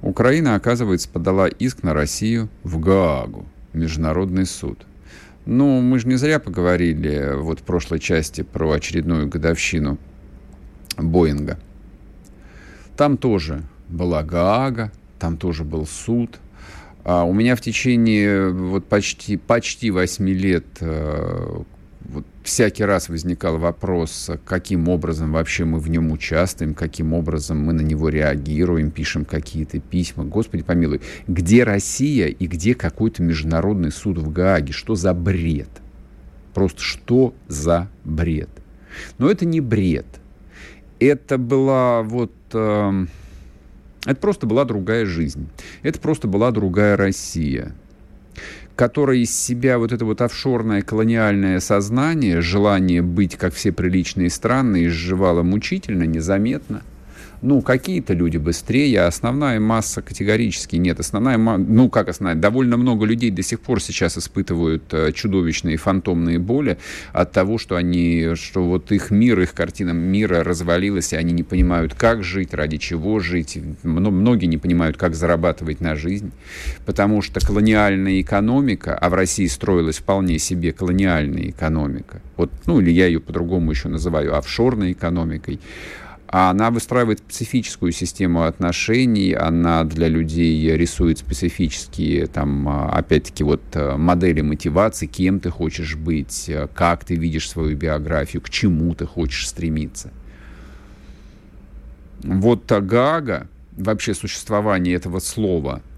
Украина, 0.00 0.54
оказывается, 0.54 1.08
подала 1.08 1.48
иск 1.48 1.82
на 1.82 1.94
Россию 1.94 2.48
в 2.62 2.78
Гаагу, 2.78 3.44
Международный 3.72 4.46
суд. 4.46 4.86
Ну, 5.46 5.80
мы 5.80 5.98
же 5.98 6.06
не 6.06 6.14
зря 6.14 6.38
поговорили 6.38 7.34
вот 7.36 7.60
в 7.60 7.62
прошлой 7.64 7.98
части 7.98 8.42
про 8.42 8.70
очередную 8.70 9.28
годовщину 9.28 9.98
Боинга. 10.96 11.58
Там 12.96 13.16
тоже 13.16 13.62
была 13.88 14.22
Гаага, 14.22 14.92
там 15.18 15.36
тоже 15.36 15.64
был 15.64 15.86
суд– 15.86 16.38
а 17.04 17.24
у 17.24 17.32
меня 17.32 17.56
в 17.56 17.60
течение 17.60 18.50
вот 18.50 18.86
почти, 18.86 19.36
почти 19.36 19.90
8 19.90 20.28
лет 20.28 20.66
э, 20.80 21.62
вот 22.04 22.24
всякий 22.44 22.84
раз 22.84 23.08
возникал 23.08 23.58
вопрос, 23.58 24.30
каким 24.44 24.88
образом 24.88 25.32
вообще 25.32 25.64
мы 25.64 25.78
в 25.78 25.88
нем 25.90 26.12
участвуем, 26.12 26.74
каким 26.74 27.12
образом 27.12 27.58
мы 27.58 27.72
на 27.72 27.80
него 27.80 28.08
реагируем, 28.08 28.90
пишем 28.90 29.24
какие-то 29.24 29.80
письма. 29.80 30.24
Господи 30.24 30.62
помилуй, 30.62 31.00
где 31.26 31.64
Россия 31.64 32.26
и 32.26 32.46
где 32.46 32.74
какой-то 32.74 33.22
международный 33.22 33.90
суд 33.90 34.18
в 34.18 34.30
Гааге? 34.32 34.72
Что 34.72 34.94
за 34.94 35.14
бред? 35.14 35.70
Просто 36.54 36.82
что 36.82 37.34
за 37.48 37.88
бред? 38.04 38.50
Но 39.18 39.30
это 39.30 39.44
не 39.44 39.60
бред. 39.60 40.06
Это 41.00 41.38
была 41.38 42.02
вот... 42.02 42.32
Э, 42.52 43.06
это 44.04 44.20
просто 44.20 44.46
была 44.46 44.64
другая 44.64 45.06
жизнь. 45.06 45.48
Это 45.82 46.00
просто 46.00 46.28
была 46.28 46.50
другая 46.50 46.96
Россия 46.96 47.74
которая 48.74 49.18
из 49.18 49.38
себя 49.38 49.78
вот 49.78 49.92
это 49.92 50.06
вот 50.06 50.22
офшорное 50.22 50.80
колониальное 50.80 51.60
сознание, 51.60 52.40
желание 52.40 53.02
быть, 53.02 53.36
как 53.36 53.52
все 53.52 53.70
приличные 53.70 54.30
страны, 54.30 54.86
изживало 54.86 55.42
мучительно, 55.42 56.04
незаметно– 56.04 56.82
ну, 57.42 57.60
какие-то 57.60 58.14
люди 58.14 58.36
быстрее, 58.36 59.02
а 59.02 59.08
основная 59.08 59.58
масса 59.58 60.00
категорически 60.00 60.76
нет. 60.76 61.00
Основная, 61.00 61.36
ну, 61.36 61.90
как 61.90 62.08
основная, 62.08 62.36
довольно 62.36 62.76
много 62.76 63.04
людей 63.04 63.30
до 63.30 63.42
сих 63.42 63.60
пор 63.60 63.82
сейчас 63.82 64.16
испытывают 64.16 64.84
э, 64.92 65.12
чудовищные 65.12 65.76
фантомные 65.76 66.38
боли 66.38 66.78
от 67.12 67.32
того, 67.32 67.58
что 67.58 67.74
они, 67.74 68.34
что 68.34 68.62
вот 68.62 68.92
их 68.92 69.10
мир, 69.10 69.40
их 69.40 69.54
картина 69.54 69.90
мира 69.90 70.44
развалилась, 70.44 71.12
и 71.12 71.16
они 71.16 71.32
не 71.32 71.42
понимают, 71.42 71.94
как 71.94 72.22
жить, 72.22 72.54
ради 72.54 72.76
чего 72.76 73.18
жить. 73.18 73.58
Многие 73.82 74.46
не 74.46 74.58
понимают, 74.58 74.96
как 74.96 75.16
зарабатывать 75.16 75.80
на 75.80 75.96
жизнь, 75.96 76.30
потому 76.86 77.22
что 77.22 77.44
колониальная 77.44 78.20
экономика, 78.20 78.96
а 78.96 79.10
в 79.10 79.14
России 79.14 79.46
строилась 79.46 79.98
вполне 79.98 80.38
себе 80.38 80.72
колониальная 80.72 81.50
экономика, 81.50 82.22
вот, 82.36 82.52
ну, 82.66 82.80
или 82.80 82.90
я 82.90 83.06
ее 83.06 83.18
по-другому 83.20 83.72
еще 83.72 83.88
называю 83.88 84.36
офшорной 84.36 84.92
экономикой, 84.92 85.58
она 86.32 86.70
выстраивает 86.70 87.18
специфическую 87.18 87.92
систему 87.92 88.44
отношений, 88.44 89.34
она 89.34 89.84
для 89.84 90.08
людей 90.08 90.74
рисует 90.74 91.18
специфические, 91.18 92.26
там, 92.26 92.66
а, 92.66 92.88
опять-таки, 92.88 93.44
вот 93.44 93.60
э, 93.74 93.96
модели 93.98 94.40
мотивации, 94.40 95.06
кем 95.06 95.40
ты 95.40 95.50
хочешь 95.50 95.94
быть, 95.94 96.48
э, 96.48 96.68
как 96.72 97.04
ты 97.04 97.16
видишь 97.16 97.50
свою 97.50 97.76
биографию, 97.76 98.40
к 98.40 98.48
чему 98.48 98.94
ты 98.94 99.04
хочешь 99.04 99.46
стремиться. 99.46 100.10
Вот 102.24 102.64
Гага, 102.66 103.46
вообще 103.76 104.14
существование 104.14 104.94
этого 104.94 105.18
слова– 105.18 105.82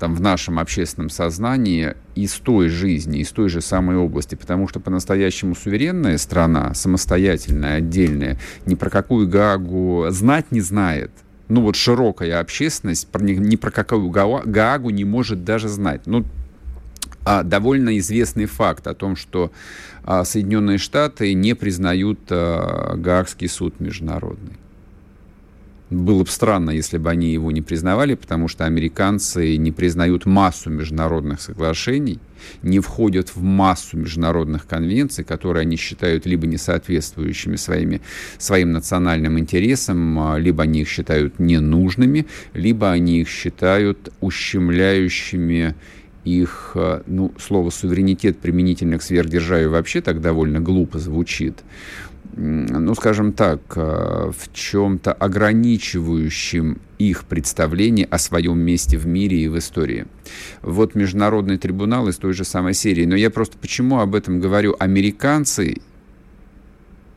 там, 0.00 0.14
в 0.14 0.20
нашем 0.20 0.58
общественном 0.58 1.10
сознании 1.10 1.94
из 2.14 2.32
той 2.32 2.70
жизни, 2.70 3.20
из 3.20 3.30
той 3.30 3.50
же 3.50 3.60
самой 3.60 3.96
области, 3.96 4.34
потому 4.34 4.66
что 4.66 4.80
по-настоящему 4.80 5.54
суверенная 5.54 6.16
страна, 6.16 6.72
самостоятельная, 6.72 7.76
отдельная, 7.76 8.38
ни 8.64 8.74
про 8.74 8.88
какую 8.88 9.28
Гаагу 9.28 10.06
знать 10.08 10.50
не 10.50 10.62
знает. 10.62 11.10
Ну 11.48 11.60
вот 11.60 11.76
широкая 11.76 12.40
общественность 12.40 13.08
ни 13.20 13.56
про 13.56 13.70
какую 13.70 14.08
Гаагу 14.08 14.88
не 14.88 15.04
может 15.04 15.44
даже 15.44 15.68
знать. 15.68 16.06
Ну, 16.06 16.24
а, 17.24 17.42
довольно 17.42 17.98
известный 17.98 18.46
факт 18.46 18.86
о 18.86 18.94
том, 18.94 19.16
что 19.16 19.52
а, 20.04 20.24
Соединенные 20.24 20.78
Штаты 20.78 21.34
не 21.34 21.54
признают 21.54 22.20
а, 22.30 22.96
Гаагский 22.96 23.48
суд 23.48 23.78
международный 23.80 24.56
было 25.90 26.22
бы 26.22 26.30
странно, 26.30 26.70
если 26.70 26.98
бы 26.98 27.10
они 27.10 27.32
его 27.32 27.50
не 27.50 27.62
признавали, 27.62 28.14
потому 28.14 28.46
что 28.46 28.64
американцы 28.64 29.56
не 29.56 29.72
признают 29.72 30.24
массу 30.24 30.70
международных 30.70 31.40
соглашений, 31.40 32.20
не 32.62 32.78
входят 32.78 33.34
в 33.34 33.42
массу 33.42 33.98
международных 33.98 34.66
конвенций, 34.66 35.24
которые 35.24 35.62
они 35.62 35.76
считают 35.76 36.26
либо 36.26 36.46
несоответствующими 36.46 37.56
своими, 37.56 38.00
своим 38.38 38.72
национальным 38.72 39.38
интересам, 39.38 40.18
а, 40.18 40.38
либо 40.38 40.62
они 40.62 40.82
их 40.82 40.88
считают 40.88 41.40
ненужными, 41.40 42.26
либо 42.54 42.90
они 42.90 43.20
их 43.20 43.28
считают 43.28 44.12
ущемляющими 44.20 45.74
их, 46.24 46.72
а, 46.76 47.02
ну, 47.06 47.32
слово 47.38 47.70
суверенитет 47.70 48.38
применительно 48.38 48.98
к 48.98 49.02
сверхдержаве 49.02 49.68
вообще 49.68 50.00
так 50.00 50.20
довольно 50.20 50.60
глупо 50.60 50.98
звучит 50.98 51.64
ну, 52.36 52.94
скажем 52.94 53.32
так, 53.32 53.60
э, 53.76 54.30
в 54.36 54.52
чем-то 54.52 55.12
ограничивающем 55.12 56.80
их 56.98 57.24
представление 57.24 58.06
о 58.06 58.18
своем 58.18 58.58
месте 58.58 58.98
в 58.98 59.06
мире 59.06 59.38
и 59.38 59.48
в 59.48 59.58
истории. 59.58 60.06
Вот 60.62 60.94
международный 60.94 61.58
трибунал 61.58 62.08
из 62.08 62.16
той 62.16 62.32
же 62.32 62.44
самой 62.44 62.74
серии. 62.74 63.06
Но 63.06 63.16
я 63.16 63.30
просто 63.30 63.56
почему 63.58 64.00
об 64.00 64.14
этом 64.14 64.40
говорю? 64.40 64.76
Американцы, 64.78 65.76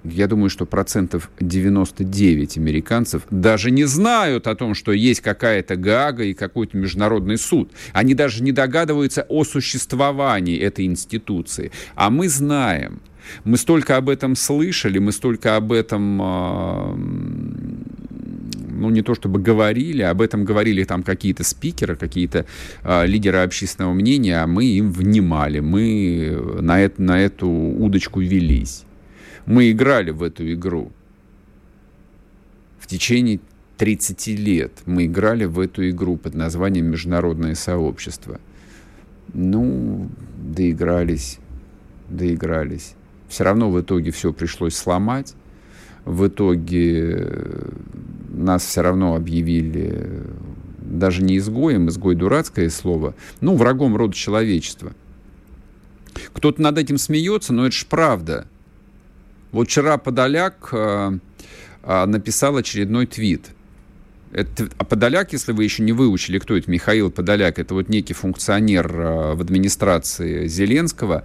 я 0.03 0.27
думаю, 0.27 0.49
что 0.49 0.65
процентов 0.65 1.29
99 1.39 2.57
американцев 2.57 3.23
даже 3.29 3.71
не 3.71 3.83
знают 3.85 4.47
о 4.47 4.55
том, 4.55 4.73
что 4.73 4.91
есть 4.91 5.21
какая-то 5.21 5.75
ГАГА 5.75 6.23
и 6.23 6.33
какой-то 6.33 6.77
международный 6.77 7.37
суд. 7.37 7.71
Они 7.93 8.13
даже 8.13 8.43
не 8.43 8.51
догадываются 8.51 9.25
о 9.29 9.43
существовании 9.43 10.59
этой 10.59 10.85
институции. 10.85 11.71
А 11.95 12.09
мы 12.09 12.29
знаем– 12.29 12.99
мы 13.43 13.57
столько 13.57 13.97
об 13.97 14.09
этом 14.09 14.35
слышали, 14.35 14.99
мы 14.99 15.11
столько 15.11 15.55
об 15.55 15.71
этом, 15.71 16.19
а, 16.21 16.95
ну, 16.95 18.89
не 18.89 19.01
то 19.01 19.15
чтобы 19.15 19.39
говорили, 19.39 20.01
об 20.01 20.21
этом 20.21 20.45
говорили 20.45 20.83
там 20.83 21.03
какие-то 21.03 21.43
спикеры, 21.43 21.95
какие-то 21.95 22.45
а, 22.83 23.05
лидеры 23.05 23.39
общественного 23.39 23.93
мнения, 23.93 24.41
а 24.41 24.47
мы 24.47 24.65
им 24.65 24.91
внимали, 24.91 25.59
мы 25.59 26.59
на, 26.61 26.79
это, 26.81 27.01
на 27.01 27.19
эту 27.19 27.47
удочку 27.49 28.19
велись. 28.21 28.83
Мы 29.45 29.71
играли 29.71 30.11
в 30.11 30.23
эту 30.23 30.51
игру. 30.53 30.91
В 32.79 32.87
течение 32.87 33.39
30 33.77 34.27
лет 34.27 34.71
мы 34.85 35.05
играли 35.05 35.45
в 35.45 35.59
эту 35.59 35.89
игру 35.89 36.17
под 36.17 36.35
названием 36.35 36.85
«Международное 36.87 37.55
сообщество». 37.55 38.39
Ну, 39.33 40.09
доигрались, 40.37 41.39
доигрались. 42.09 42.95
Все 43.33 43.45
равно 43.45 43.71
в 43.71 43.81
итоге 43.81 44.11
все 44.11 44.31
пришлось 44.31 44.75
сломать. 44.75 45.33
В 46.05 46.27
итоге 46.27 47.31
нас 48.29 48.63
все 48.63 48.81
равно 48.81 49.15
объявили 49.15 50.21
даже 50.77 51.23
не 51.23 51.39
изгоем, 51.39 51.89
изгой 51.89 52.13
дурацкое 52.13 52.69
слово, 52.69 53.15
ну, 53.41 53.55
врагом 53.55 53.95
рода 53.95 54.13
человечества. 54.13 54.93
Кто-то 56.33 56.61
над 56.61 56.77
этим 56.77 56.99
смеется, 56.99 57.53
но 57.53 57.65
это 57.65 57.75
же 57.75 57.87
правда. 57.87 58.45
Вот 59.51 59.67
вчера 59.67 59.97
Подоляк 59.97 60.69
э, 60.71 61.17
э, 61.81 62.05
написал 62.05 62.57
очередной 62.57 63.07
твит– 63.07 63.49
это, 64.33 64.69
а 64.77 64.83
Подоляк, 64.83 65.31
если 65.31 65.51
вы 65.51 65.63
еще 65.63 65.83
не 65.83 65.93
выучили, 65.93 66.39
кто 66.39 66.57
это 66.57 66.69
Михаил 66.69 67.11
Подоляк, 67.11 67.59
это 67.59 67.73
вот 67.73 67.89
некий 67.89 68.13
функционер 68.13 68.91
э, 68.91 69.33
в 69.35 69.41
администрации 69.41 70.47
Зеленского, 70.47 71.23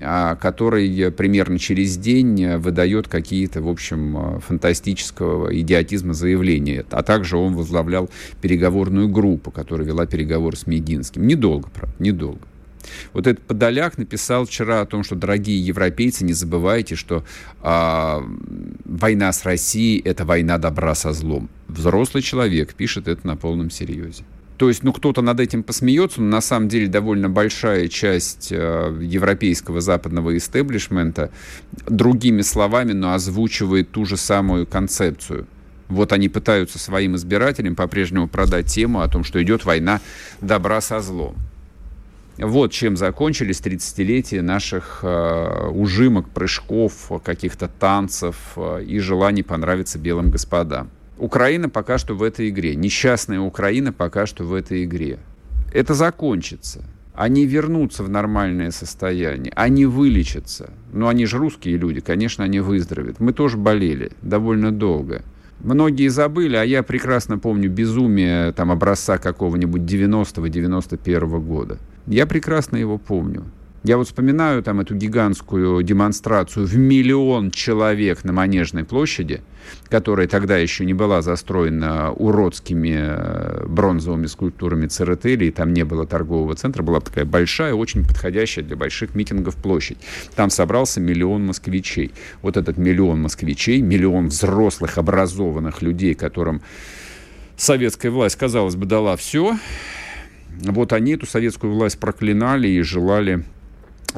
а, 0.00 0.36
который 0.36 1.12
примерно 1.12 1.58
через 1.58 1.96
день 1.96 2.56
выдает 2.56 3.08
какие-то, 3.08 3.62
в 3.62 3.68
общем, 3.68 4.16
э, 4.36 4.40
фантастического 4.40 5.54
идиотизма 5.58 6.14
заявления. 6.14 6.84
А 6.90 7.02
также 7.02 7.36
он 7.36 7.54
возглавлял 7.54 8.10
переговорную 8.40 9.08
группу, 9.08 9.50
которая 9.50 9.86
вела 9.86 10.06
переговоры 10.06 10.56
с 10.56 10.66
Мединским. 10.66 11.26
Недолго, 11.26 11.68
правда, 11.68 11.94
недолго. 11.98 12.40
Вот 13.12 13.26
этот 13.26 13.44
Подоляк 13.44 13.98
написал 13.98 14.46
вчера 14.46 14.80
о 14.80 14.86
том, 14.86 15.02
что, 15.02 15.14
дорогие 15.14 15.58
европейцы, 15.60 16.24
не 16.24 16.32
забывайте, 16.32 16.94
что 16.94 17.24
а, 17.60 18.24
война 18.84 19.32
с 19.32 19.44
Россией– 19.44 20.00
это 20.04 20.24
война 20.24 20.58
добра 20.58 20.94
со 20.94 21.12
злом. 21.12 21.48
Взрослый 21.76 22.22
человек 22.22 22.74
пишет 22.74 23.06
это 23.06 23.26
на 23.26 23.36
полном 23.36 23.70
серьезе. 23.70 24.24
То 24.56 24.68
есть, 24.68 24.82
ну, 24.82 24.92
кто-то 24.94 25.20
над 25.20 25.38
этим 25.38 25.62
посмеется, 25.62 26.22
но 26.22 26.28
на 26.28 26.40
самом 26.40 26.68
деле 26.68 26.86
довольно 26.86 27.28
большая 27.28 27.88
часть 27.88 28.48
э, 28.50 28.98
европейского 29.02 29.82
западного 29.82 30.34
истеблишмента 30.36 31.30
другими 31.86 32.40
словами, 32.40 32.92
но 32.92 33.12
озвучивает 33.12 33.90
ту 33.90 34.06
же 34.06 34.16
самую 34.16 34.66
концепцию. 34.66 35.46
Вот 35.88 36.12
они 36.12 36.30
пытаются 36.30 36.78
своим 36.78 37.16
избирателям 37.16 37.76
по-прежнему 37.76 38.28
продать 38.28 38.66
тему 38.66 39.02
о 39.02 39.08
том, 39.08 39.22
что 39.22 39.42
идет 39.42 39.66
война 39.66 40.00
добра 40.40 40.80
со 40.80 41.00
злом. 41.00 41.36
Вот 42.38 42.72
чем 42.72 42.96
закончились 42.96 43.60
30-летия 43.60 44.40
наших 44.40 45.00
э, 45.02 45.68
ужимок, 45.68 46.30
прыжков, 46.30 47.10
каких-то 47.22 47.68
танцев 47.68 48.36
э, 48.56 48.84
и 48.84 48.98
желаний 48.98 49.42
понравиться 49.42 49.98
белым 49.98 50.30
господам. 50.30 50.90
Украина 51.18 51.68
пока 51.68 51.98
что 51.98 52.14
в 52.14 52.22
этой 52.22 52.50
игре. 52.50 52.74
Несчастная 52.74 53.40
Украина 53.40 53.92
пока 53.92 54.26
что 54.26 54.44
в 54.44 54.52
этой 54.52 54.84
игре. 54.84 55.18
Это 55.72 55.94
закончится. 55.94 56.84
Они 57.14 57.46
вернутся 57.46 58.02
в 58.02 58.10
нормальное 58.10 58.70
состояние. 58.70 59.52
Они 59.56 59.86
вылечатся. 59.86 60.70
Но 60.92 61.08
они 61.08 61.24
же 61.24 61.38
русские 61.38 61.78
люди, 61.78 62.00
конечно, 62.00 62.44
они 62.44 62.60
выздоровеют. 62.60 63.20
Мы 63.20 63.32
тоже 63.32 63.56
болели 63.56 64.12
довольно 64.20 64.70
долго. 64.70 65.22
Многие 65.60 66.08
забыли, 66.08 66.56
а 66.56 66.64
я 66.64 66.82
прекрасно 66.82 67.38
помню 67.38 67.70
безумие 67.70 68.52
там 68.52 68.70
образца 68.70 69.16
какого-нибудь 69.16 69.82
90-91 69.82 71.40
года. 71.40 71.78
Я 72.06 72.26
прекрасно 72.26 72.76
его 72.76 72.98
помню. 72.98 73.44
Я 73.86 73.98
вот 73.98 74.08
вспоминаю 74.08 74.64
там 74.64 74.80
эту 74.80 74.96
гигантскую 74.96 75.80
демонстрацию 75.84 76.66
в 76.66 76.76
миллион 76.76 77.52
человек 77.52 78.24
на 78.24 78.32
Манежной 78.32 78.82
площади, 78.82 79.42
которая 79.88 80.26
тогда 80.26 80.58
еще 80.58 80.84
не 80.84 80.92
была 80.92 81.22
застроена 81.22 82.10
уродскими 82.10 82.96
э, 82.98 83.64
бронзовыми 83.68 84.26
скульптурами 84.26 84.88
Церетели, 84.88 85.44
и 85.44 85.50
там 85.52 85.72
не 85.72 85.84
было 85.84 86.04
торгового 86.04 86.56
центра, 86.56 86.82
была 86.82 86.98
такая 86.98 87.24
большая, 87.24 87.74
очень 87.74 88.04
подходящая 88.04 88.64
для 88.64 88.74
больших 88.74 89.14
митингов 89.14 89.54
площадь. 89.54 89.98
Там 90.34 90.50
собрался 90.50 91.00
миллион 91.00 91.46
москвичей. 91.46 92.10
Вот 92.42 92.56
этот 92.56 92.78
миллион 92.78 93.22
москвичей, 93.22 93.80
миллион 93.82 94.30
взрослых, 94.30 94.98
образованных 94.98 95.80
людей, 95.80 96.14
которым 96.14 96.60
советская 97.56 98.10
власть, 98.10 98.34
казалось 98.34 98.74
бы, 98.74 98.84
дала 98.84 99.16
все, 99.16 99.56
вот 100.58 100.92
они 100.92 101.12
эту 101.12 101.26
советскую 101.26 101.72
власть 101.72 102.00
проклинали 102.00 102.66
и 102.66 102.82
желали 102.82 103.44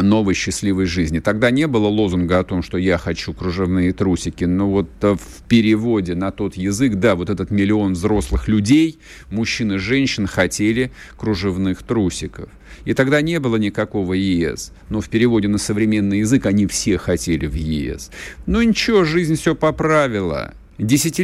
новой 0.02 0.34
счастливой 0.34 0.86
жизни. 0.86 1.20
Тогда 1.20 1.50
не 1.50 1.66
было 1.66 1.88
лозунга 1.88 2.40
о 2.40 2.44
том, 2.44 2.62
что 2.62 2.78
я 2.78 2.98
хочу 2.98 3.32
кружевные 3.32 3.92
трусики, 3.92 4.44
но 4.44 4.70
вот 4.70 4.88
э, 5.02 5.14
в 5.14 5.42
переводе 5.48 6.14
на 6.14 6.30
тот 6.30 6.54
язык, 6.54 6.94
да, 6.94 7.14
вот 7.14 7.30
этот 7.30 7.50
миллион 7.50 7.92
взрослых 7.92 8.48
людей, 8.48 8.98
мужчин 9.30 9.72
и 9.72 9.76
женщин 9.78 10.26
хотели 10.26 10.90
кружевных 11.16 11.82
трусиков. 11.82 12.48
И 12.84 12.94
тогда 12.94 13.20
не 13.20 13.40
было 13.40 13.56
никакого 13.56 14.14
ЕС. 14.14 14.72
Но 14.88 15.00
в 15.00 15.08
переводе 15.08 15.48
на 15.48 15.58
современный 15.58 16.20
язык 16.20 16.46
они 16.46 16.66
все 16.66 16.96
хотели 16.96 17.46
в 17.46 17.54
ЕС. 17.54 18.10
Ну 18.46 18.62
ничего, 18.62 19.04
жизнь 19.04 19.36
все 19.36 19.54
поправила. 19.54 20.54
Десять, 20.78 21.18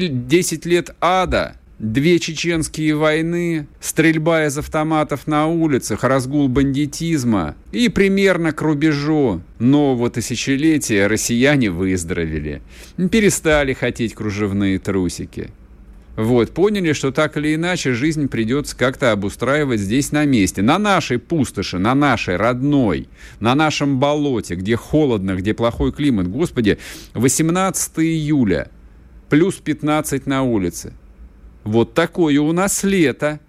лет 0.64 0.94
ада– 1.00 1.56
Две 1.80 2.20
чеченские 2.20 2.94
войны, 2.94 3.66
стрельба 3.80 4.46
из 4.46 4.56
автоматов 4.56 5.26
на 5.26 5.48
улицах, 5.48 6.04
разгул 6.04 6.48
бандитизма. 6.48 7.56
И 7.72 7.88
примерно 7.88 8.52
к 8.52 8.62
рубежу 8.62 9.42
нового 9.58 10.08
тысячелетия 10.08 11.08
россияне 11.08 11.70
выздоровели. 11.70 12.62
Перестали 13.10 13.72
хотеть 13.72 14.14
кружевные 14.14 14.78
трусики. 14.78 15.50
Вот, 16.16 16.52
поняли, 16.52 16.92
что 16.92 17.10
так 17.10 17.36
или 17.36 17.56
иначе 17.56 17.92
жизнь 17.92 18.28
придется 18.28 18.76
как-то 18.76 19.10
обустраивать 19.10 19.80
здесь 19.80 20.12
на 20.12 20.24
месте, 20.24 20.62
на 20.62 20.78
нашей 20.78 21.18
пустоши, 21.18 21.78
на 21.78 21.96
нашей 21.96 22.36
родной, 22.36 23.08
на 23.40 23.56
нашем 23.56 23.98
болоте, 23.98 24.54
где 24.54 24.76
холодно, 24.76 25.34
где 25.34 25.54
плохой 25.54 25.92
климат. 25.92 26.28
Господи, 26.28 26.78
18 27.14 27.98
июля, 27.98 28.70
плюс 29.28 29.56
15 29.56 30.26
на 30.26 30.44
улице. 30.44 30.92
Вот 31.64 31.94
такое 31.94 32.38
у 32.40 32.52
нас 32.52 32.84
лето, 32.84 33.40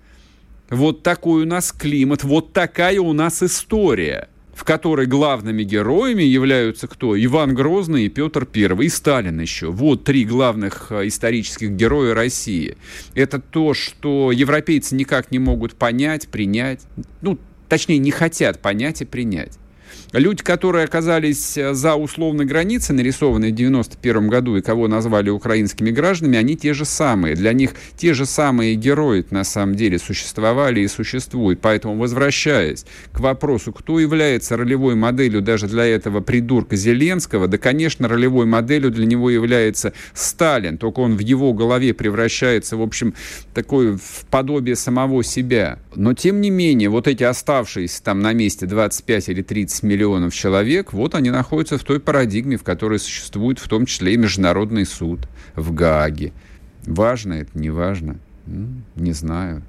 вот 0.70 1.04
такой 1.04 1.44
у 1.44 1.46
нас 1.46 1.72
климат, 1.72 2.24
вот 2.24 2.54
такая 2.54 3.00
у 3.00 3.12
нас 3.14 3.44
история, 3.44 4.30
в 4.54 4.64
которой 4.64 5.06
главными 5.06 5.64
героями 5.64 6.24
являются 6.24 6.88
кто? 6.88 7.22
Иван 7.22 7.54
Грозный 7.54 8.06
и 8.06 8.10
Петр 8.10 8.48
I, 8.56 8.86
и 8.86 8.90
Сталин 8.90 9.40
еще. 9.42 9.70
Вот 9.70 10.06
три 10.06 10.24
главных 10.24 10.88
э, 10.92 11.08
исторических 11.08 11.72
героя 11.72 12.14
России. 12.14 12.78
Это 13.14 13.40
то, 13.40 13.74
что 13.74 14.32
европейцы 14.32 14.96
никак 14.96 15.30
не 15.32 15.40
могут 15.40 15.76
понять, 15.76 16.30
принять, 16.30 16.84
ну, 17.22 17.38
точнее, 17.68 17.98
не 17.98 18.12
хотят 18.12 18.62
понять 18.62 19.02
и 19.02 19.06
принять. 19.06 19.60
Люди, 20.18 20.44
которые 20.44 20.86
оказались 20.86 21.58
э, 21.58 21.74
за 21.74 21.96
условной 21.96 22.46
границей, 22.46 22.96
нарисованной 22.96 23.52
в 23.52 23.56
91 23.56 24.30
году, 24.30 24.56
и 24.56 24.62
кого 24.62 24.88
назвали 24.88 25.30
украинскими 25.30 25.92
гражданами, 25.92 26.38
они 26.38 26.56
те 26.56 26.74
же 26.74 26.86
самые. 26.86 27.36
Для 27.36 27.52
них 27.52 27.72
те 27.98 28.14
же 28.14 28.26
самые 28.26 28.76
герои 28.76 29.26
на 29.30 29.44
самом 29.44 29.76
деле 29.76 30.00
существовали 30.00 30.80
и 30.80 30.88
существуют. 30.88 31.60
Поэтому, 31.60 31.98
возвращаясь 31.98 32.86
к 33.12 33.20
вопросу, 33.20 33.74
кто 33.74 34.00
является 34.00 34.56
ролевой 34.56 34.96
моделью 34.96 35.42
даже 35.42 35.68
для 35.68 35.86
этого 35.86 36.22
придурка 36.22 36.78
Зеленского, 36.78 37.50
да, 37.50 37.58
конечно, 37.58 38.08
ролевой 38.08 38.46
моделью 38.46 38.92
для 38.92 39.06
него 39.06 39.30
является 39.30 39.92
Сталин, 40.14 40.78
только 40.78 41.02
он 41.02 41.18
в 41.18 41.20
его 41.20 41.52
голове 41.52 41.94
превращается, 41.94 42.78
в 42.78 42.82
общем, 42.82 43.14
такое 43.54 43.98
в 43.98 44.26
подобие 44.30 44.78
самого 44.78 45.26
себя. 45.26 45.80
Но, 45.94 46.14
тем 46.14 46.40
не 46.40 46.52
менее, 46.52 46.88
вот 46.88 47.10
эти 47.10 47.24
оставшиеся 47.24 48.02
там 48.02 48.22
на 48.22 48.32
месте 48.32 48.66
25 48.66 49.28
или 49.28 49.42
30 49.42 49.84
миллионов 49.84 50.05
человек, 50.34 50.94
вот 50.94 51.16
они 51.16 51.30
находятся 51.30 51.78
в 51.78 51.84
той 51.84 52.00
парадигме, 52.00 52.58
в 52.58 52.64
которой 52.64 53.00
существует 53.00 53.60
в 53.60 53.68
том 53.68 53.86
числе 53.86 54.14
и 54.14 54.18
Международный 54.18 54.86
суд 54.86 55.28
в 55.56 55.74
Гааге. 55.74 56.34
Важно 56.86 57.34
это, 57.34 57.58
не 57.58 57.70
важно? 57.70 58.20
Не 58.96 59.14
знаю. 59.14 59.64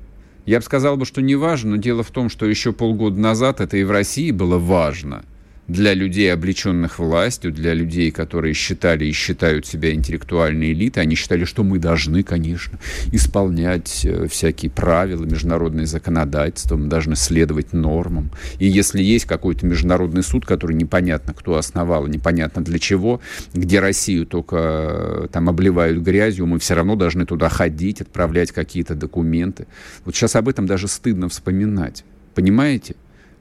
Я 0.44 0.58
бы 0.58 0.64
сказал, 0.64 0.96
бы, 0.96 1.04
что 1.04 1.22
не 1.22 1.34
важно, 1.34 1.72
но 1.72 1.76
дело 1.76 2.02
в 2.02 2.10
том, 2.10 2.28
что 2.28 2.46
еще 2.46 2.72
полгода 2.72 3.18
назад 3.18 3.60
это 3.60 3.76
и 3.76 3.84
в 3.84 3.90
России 3.90 4.30
было 4.30 4.58
важно– 4.58 5.24
для 5.68 5.94
людей, 5.94 6.32
облеченных 6.32 6.98
властью, 6.98 7.52
для 7.52 7.74
людей, 7.74 8.10
которые 8.10 8.54
считали 8.54 9.04
и 9.06 9.12
считают 9.12 9.66
себя 9.66 9.92
интеллектуальной 9.92 10.72
элитой, 10.72 11.02
они 11.02 11.16
считали, 11.16 11.44
что 11.44 11.64
мы 11.64 11.78
должны, 11.78 12.22
конечно, 12.22 12.78
исполнять 13.12 14.04
э, 14.04 14.28
всякие 14.28 14.70
правила, 14.70 15.24
международное 15.24 15.86
законодательство, 15.86 16.76
мы 16.76 16.86
должны 16.86 17.16
следовать 17.16 17.72
нормам. 17.72 18.30
И 18.58 18.66
если 18.66 19.02
есть 19.02 19.24
какой-то 19.24 19.66
международный 19.66 20.22
суд, 20.22 20.46
который 20.46 20.76
непонятно 20.76 21.34
кто 21.34 21.56
основал, 21.56 22.06
непонятно 22.06 22.62
для 22.62 22.78
чего, 22.78 23.20
где 23.52 23.80
Россию 23.80 24.26
только 24.26 24.56
э, 24.56 25.28
там 25.32 25.48
обливают 25.48 25.98
грязью, 25.98 26.46
мы 26.46 26.58
все 26.60 26.74
равно 26.74 26.94
должны 26.94 27.26
туда 27.26 27.48
ходить, 27.48 28.00
отправлять 28.00 28.52
какие-то 28.52 28.94
документы. 28.94 29.66
Вот 30.04 30.14
сейчас 30.14 30.36
об 30.36 30.48
этом 30.48 30.66
даже 30.66 30.86
стыдно 30.86 31.28
вспоминать. 31.28 32.04
Понимаете? 32.34 32.94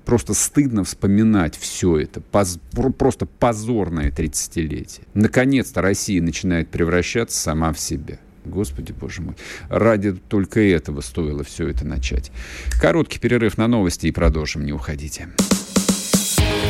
просто 0.05 0.33
стыдно 0.33 0.83
вспоминать 0.83 1.57
все 1.57 1.97
это. 1.99 2.21
Поз, 2.21 2.59
просто 2.97 3.25
позорное 3.25 4.11
30-летие. 4.11 5.01
Наконец-то 5.13 5.81
Россия 5.81 6.21
начинает 6.21 6.69
превращаться 6.69 7.37
сама 7.39 7.73
в 7.73 7.79
себя. 7.79 8.19
Господи, 8.45 8.91
боже 8.91 9.21
мой. 9.21 9.35
Ради 9.69 10.13
только 10.13 10.59
этого 10.59 11.01
стоило 11.01 11.43
все 11.43 11.67
это 11.67 11.85
начать. 11.85 12.31
Короткий 12.79 13.19
перерыв 13.19 13.57
на 13.57 13.67
новости 13.67 14.07
и 14.07 14.11
продолжим. 14.11 14.65
Не 14.65 14.71
уходите. 14.71 15.29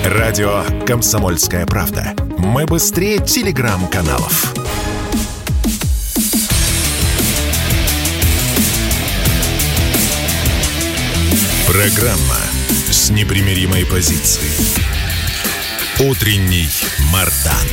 Радио 0.05 0.63
«Комсомольская 0.86 1.65
правда». 1.65 2.13
Мы 2.38 2.65
быстрее 2.65 3.17
телеграм-каналов. 3.17 4.53
Программа 11.67 12.44
с 13.05 13.11
непримиримой 13.11 13.85
позицией. 13.85 14.49
Утренний 16.09 16.65
Мардан. 17.13 17.67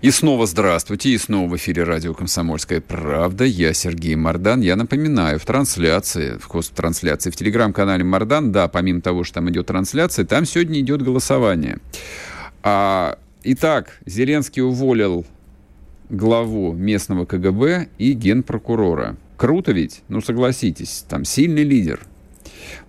И 0.00 0.10
снова 0.10 0.44
здравствуйте, 0.44 1.10
и 1.10 1.18
снова 1.18 1.48
в 1.48 1.56
эфире 1.56 1.84
радио 1.84 2.14
«Комсомольская 2.14 2.80
правда». 2.80 3.44
Я 3.44 3.74
Сергей 3.74 4.16
Мордан. 4.16 4.60
Я 4.60 4.74
напоминаю, 4.74 5.38
в 5.38 5.44
трансляции, 5.44 6.36
в 6.36 6.46
хост-трансляции 6.46 7.30
в 7.30 7.36
телеграм-канале 7.36 8.02
Мордан, 8.02 8.50
да, 8.50 8.66
помимо 8.66 9.02
того, 9.02 9.22
что 9.22 9.34
там 9.34 9.48
идет 9.50 9.68
трансляция, 9.68 10.24
там 10.24 10.44
сегодня 10.44 10.80
идет 10.80 11.02
голосование. 11.02 11.78
А, 12.64 13.20
итак, 13.44 14.00
Зеленский 14.04 14.62
уволил 14.62 15.24
главу 16.10 16.72
местного 16.72 17.24
КГБ 17.24 17.86
и 17.98 18.14
генпрокурора. 18.14 19.16
Круто 19.36 19.70
ведь? 19.70 20.02
Ну, 20.08 20.20
согласитесь, 20.22 21.04
там 21.08 21.24
сильный 21.24 21.62
лидер– 21.62 22.00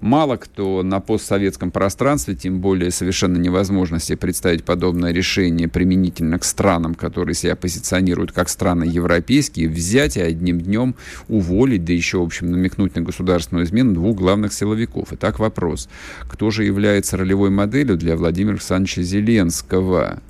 Мало 0.01 0.37
кто 0.37 0.83
на 0.83 0.99
постсоветском 0.99 1.71
пространстве, 1.71 2.35
тем 2.35 2.59
более 2.59 2.91
совершенно 2.91 3.37
невозможно 3.37 3.99
себе 3.99 4.17
представить 4.17 4.63
подобное 4.63 5.11
решение 5.11 5.67
применительно 5.67 6.39
к 6.39 6.43
странам, 6.43 6.95
которые 6.95 7.35
себя 7.35 7.55
позиционируют 7.55 8.31
как 8.31 8.49
страны 8.49 8.85
европейские, 8.85 9.69
взять 9.69 10.17
и 10.17 10.21
одним 10.21 10.61
днем 10.61 10.95
уволить, 11.27 11.85
да 11.85 11.93
еще, 11.93 12.19
в 12.19 12.23
общем, 12.23 12.51
намекнуть 12.51 12.95
на 12.95 13.01
государственную 13.01 13.65
измену 13.65 13.93
двух 13.93 14.17
главных 14.17 14.53
силовиков. 14.53 15.09
Итак, 15.11 15.39
вопрос. 15.39 15.89
Кто 16.21 16.51
же 16.51 16.63
является 16.63 17.17
ролевой 17.17 17.49
моделью 17.49 17.97
для 17.97 18.15
Владимира 18.15 18.53
Александровича 18.53 19.01
Зеленского? 19.01 20.21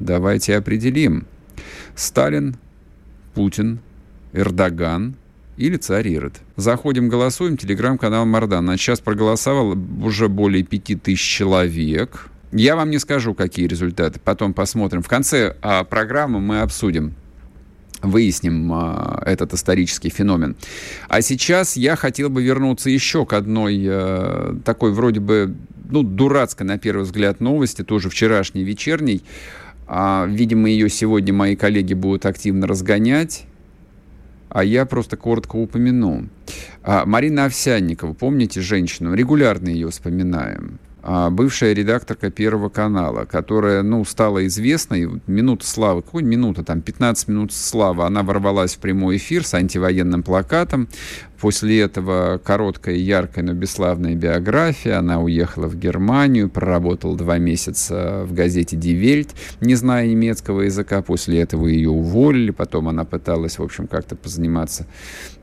Давайте 0.00 0.56
определим. 0.56 1.26
Сталин, 1.94 2.56
Путин, 3.34 3.80
Эрдоган– 4.32 5.16
или 5.62 5.76
царь 5.76 6.08
Ирод. 6.08 6.40
Заходим, 6.56 7.08
голосуем. 7.08 7.56
Телеграм-канал 7.56 8.26
Мардан. 8.26 8.64
На 8.64 8.76
час 8.76 8.98
проголосовало 8.98 9.78
уже 10.02 10.28
более 10.28 10.64
пяти 10.64 10.96
тысяч 10.96 11.20
человек. 11.20 12.30
Я 12.50 12.74
вам 12.74 12.90
не 12.90 12.98
скажу, 12.98 13.32
какие 13.32 13.68
результаты. 13.68 14.18
Потом 14.18 14.54
посмотрим. 14.54 15.02
В 15.02 15.08
конце 15.08 15.54
а, 15.62 15.84
программы 15.84 16.40
мы 16.40 16.62
обсудим 16.62 17.14
выясним 18.02 18.72
а, 18.72 19.22
этот 19.24 19.54
исторический 19.54 20.10
феномен. 20.10 20.56
А 21.08 21.22
сейчас 21.22 21.76
я 21.76 21.94
хотел 21.94 22.28
бы 22.28 22.42
вернуться 22.42 22.90
еще 22.90 23.24
к 23.24 23.32
одной 23.32 23.80
а, 23.86 24.58
такой 24.64 24.92
вроде 24.92 25.20
бы 25.20 25.54
ну, 25.88 26.02
дурацкой, 26.02 26.66
на 26.66 26.76
первый 26.76 27.04
взгляд, 27.04 27.38
новости, 27.38 27.84
тоже 27.84 28.10
вчерашней 28.10 28.64
вечерней. 28.64 29.22
А, 29.86 30.26
видимо, 30.28 30.68
ее 30.68 30.88
сегодня 30.88 31.32
мои 31.32 31.54
коллеги 31.54 31.94
будут 31.94 32.26
активно 32.26 32.66
разгонять 32.66 33.44
а 34.52 34.64
я 34.64 34.84
просто 34.84 35.16
коротко 35.16 35.56
упомяну. 35.56 36.28
А, 36.82 37.06
Марина 37.06 37.46
Овсянникова, 37.46 38.12
помните 38.12 38.60
женщину? 38.60 39.14
Регулярно 39.14 39.68
ее 39.68 39.88
вспоминаем. 39.90 40.78
А, 41.02 41.30
бывшая 41.30 41.72
редакторка 41.72 42.30
Первого 42.30 42.68
канала, 42.68 43.24
которая, 43.24 43.82
ну, 43.82 44.04
стала 44.04 44.46
известной, 44.46 45.08
минута 45.26 45.66
славы, 45.66 46.02
какой 46.02 46.22
минута, 46.22 46.62
там, 46.62 46.82
15 46.82 47.28
минут 47.28 47.52
славы, 47.52 48.04
она 48.04 48.22
ворвалась 48.22 48.76
в 48.76 48.78
прямой 48.78 49.16
эфир 49.16 49.44
с 49.44 49.54
антивоенным 49.54 50.22
плакатом, 50.22 50.86
После 51.42 51.80
этого 51.80 52.38
короткая, 52.38 52.94
яркая, 52.94 53.44
но 53.44 53.52
бесславная 53.52 54.14
биография. 54.14 54.96
Она 54.96 55.20
уехала 55.20 55.66
в 55.66 55.76
Германию, 55.76 56.48
проработала 56.48 57.16
два 57.16 57.38
месяца 57.38 58.22
в 58.24 58.32
газете 58.32 58.76
Die 58.76 58.94
Welt, 58.94 59.30
не 59.60 59.74
зная 59.74 60.06
немецкого 60.06 60.60
языка. 60.60 61.02
После 61.02 61.40
этого 61.40 61.66
ее 61.66 61.90
уволили. 61.90 62.52
Потом 62.52 62.86
она 62.88 63.04
пыталась, 63.04 63.58
в 63.58 63.62
общем, 63.64 63.88
как-то 63.88 64.14
позаниматься 64.14 64.86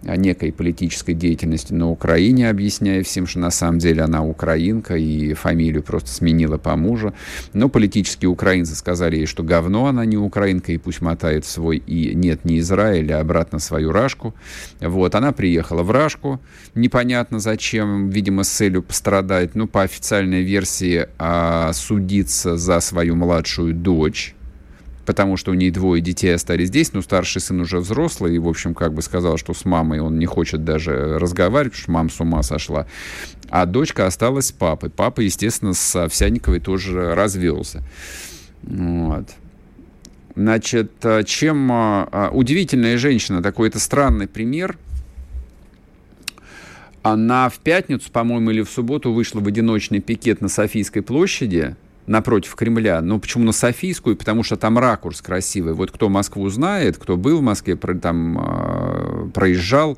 некой 0.02 0.54
политической 0.54 1.14
деятельностью 1.14 1.76
на 1.76 1.90
Украине, 1.90 2.50
объясняя 2.50 3.04
всем, 3.04 3.28
что 3.28 3.40
на 3.40 3.52
самом 3.52 3.80
деле 3.80 4.02
она 4.04 4.24
украинка 4.24 4.96
и 4.96 5.34
фамилию 5.34 5.84
просто 5.84 6.10
сменила 6.12 6.58
по 6.58 6.78
мужу. 6.78 7.14
Но 7.52 7.68
политические 7.68 8.30
украинцы 8.30 8.74
сказали 8.74 9.18
ей, 9.18 9.26
что 9.26 9.44
говно 9.44 9.88
она 9.88 10.06
не 10.06 10.16
украинка, 10.16 10.72
и 10.72 10.78
пусть 10.78 11.02
мотает 11.02 11.44
свой 11.46 11.76
и 11.76 12.16
нет, 12.16 12.46
не 12.46 12.60
Израиль, 12.60 13.12
а 13.12 13.20
обратно 13.20 13.60
свою 13.60 13.92
рашку. 13.92 14.34
Вот, 14.80 15.14
она 15.16 15.34
приехала 15.34 15.84
в 15.84 15.89
Рашку, 15.92 16.40
непонятно 16.76 17.40
зачем, 17.40 18.10
видимо, 18.10 18.44
с 18.44 18.50
целью 18.50 18.84
пострадать, 18.84 19.56
ну, 19.56 19.68
по 19.68 19.82
официальной 19.82 20.42
версии, 20.42 21.08
а, 21.18 21.72
судиться 21.74 22.58
за 22.58 22.80
свою 22.80 23.16
младшую 23.16 23.74
дочь, 23.74 24.36
потому 25.06 25.38
что 25.38 25.52
у 25.52 25.54
нее 25.54 25.72
двое 25.72 26.02
детей 26.02 26.34
остались 26.34 26.68
здесь, 26.68 26.94
но 26.94 27.02
старший 27.02 27.42
сын 27.42 27.60
уже 27.62 27.80
взрослый, 27.80 28.36
и, 28.36 28.40
в 28.40 28.48
общем, 28.48 28.74
как 28.74 28.94
бы 28.94 29.02
сказал, 29.02 29.38
что 29.38 29.54
с 29.54 29.66
мамой 29.66 30.00
он 30.00 30.20
не 30.20 30.26
хочет 30.26 30.64
даже 30.64 31.18
разговаривать, 31.18 31.74
потому 31.74 31.84
что 31.84 31.92
мама 31.92 32.10
с 32.10 32.20
ума 32.20 32.44
сошла. 32.44 32.88
А 33.50 33.66
дочка 33.66 34.06
осталась 34.06 34.48
с 34.48 34.52
папой. 34.52 34.90
Папа, 34.90 35.22
естественно, 35.22 35.74
с 35.74 35.96
Овсянниковой 35.96 36.60
тоже 36.60 37.16
развелся. 37.16 37.84
Вот. 38.62 39.30
Значит, 40.36 40.92
чем 41.26 41.72
а, 41.72 42.08
а, 42.12 42.30
удивительная 42.32 42.98
женщина, 42.98 43.42
такой 43.42 43.70
это 43.70 43.80
странный 43.80 44.28
пример– 44.28 44.78
она 47.04 47.50
в 47.50 47.60
пятницу, 47.60 48.12
по-моему, 48.12 48.52
или 48.52 48.62
в 48.62 48.70
субботу 48.70 49.12
вышла 49.12 49.40
в 49.40 49.48
одиночный 49.48 50.00
пикет 50.00 50.42
на 50.42 50.50
Софийской 50.50 51.02
площади 51.02 51.76
напротив 52.08 52.56
Кремля. 52.56 53.02
Ну, 53.02 53.20
почему 53.20 53.46
на 53.46 53.52
Софийскую? 53.52 54.16
Потому 54.16 54.44
что 54.44 54.58
там 54.58 54.80
ракурс 54.80 55.22
красивый. 55.22 55.74
Вот 55.74 55.92
кто 55.92 56.10
Москву 56.10 56.50
знает, 56.50 56.98
кто 56.98 57.18
был 57.18 57.40
в 57.40 57.44
Москве, 57.44 57.76
там 57.76 58.38
э, 58.38 58.89
проезжал, 59.34 59.98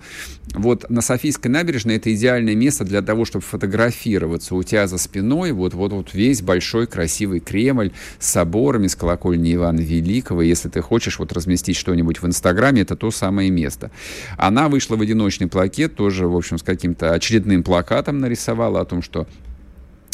вот 0.53 0.89
на 0.89 1.01
Софийской 1.01 1.49
набережной 1.49 1.95
это 1.95 2.13
идеальное 2.13 2.55
место 2.55 2.83
для 2.83 3.01
того, 3.01 3.25
чтобы 3.25 3.43
фотографироваться. 3.43 4.55
У 4.55 4.63
тебя 4.63 4.87
за 4.87 4.97
спиной 4.97 5.53
вот, 5.53 5.73
вот, 5.73 5.93
вот 5.93 6.13
весь 6.13 6.41
большой 6.41 6.87
красивый 6.87 7.39
Кремль 7.39 7.91
с 8.19 8.27
соборами, 8.27 8.87
с 8.87 8.95
колокольни 8.95 9.53
Ивана 9.53 9.79
Великого. 9.79 10.41
Если 10.41 10.69
ты 10.69 10.81
хочешь 10.81 11.19
вот 11.19 11.31
разместить 11.31 11.77
что-нибудь 11.77 12.21
в 12.21 12.27
Инстаграме, 12.27 12.81
это 12.81 12.95
то 12.95 13.11
самое 13.11 13.49
место. 13.49 13.91
Она 14.37 14.67
вышла 14.67 14.95
в 14.95 15.01
одиночный 15.01 15.47
плакет, 15.47 15.95
тоже, 15.95 16.27
в 16.27 16.35
общем, 16.35 16.57
с 16.57 16.63
каким-то 16.63 17.13
очередным 17.13 17.63
плакатом 17.63 18.19
нарисовала 18.19 18.81
о 18.81 18.85
том, 18.85 19.01
что 19.01 19.27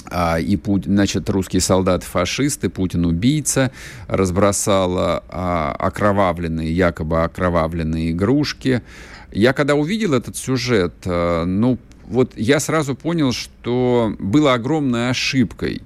а, 0.10 0.40
и, 0.40 0.58
значит, 0.86 1.30
русские 1.30 1.62
солдаты-фашисты, 1.62 2.70
Путин 2.70 3.06
убийца, 3.06 3.72
разбросала 4.08 5.24
а, 5.30 5.76
окровавленные, 5.78 6.72
якобы 6.72 7.24
окровавленные 7.24 8.12
игрушки. 8.12 8.82
Я 9.32 9.54
когда 9.54 9.76
увидел 9.76 10.14
этот 10.14 10.38
сюжет, 10.38 10.94
а, 11.06 11.46
ну, 11.46 11.78
вот 12.06 12.34
я 12.36 12.60
сразу 12.60 12.96
понял, 12.96 13.34
что 13.34 14.16
было 14.18 14.54
огромной 14.54 15.10
ошибкой, 15.10 15.82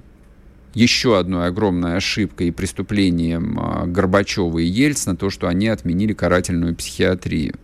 еще 0.74 1.18
одной 1.18 1.48
огромной 1.48 1.96
ошибкой 1.96 2.48
и 2.48 2.50
преступлением 2.50 3.60
Горбачева 3.92 4.58
и 4.58 4.64
Ельцина 4.64 5.16
то, 5.16 5.28
что 5.28 5.48
они 5.48 5.68
отменили 5.68 6.12
карательную 6.12 6.74
психиатрию. 6.74 7.54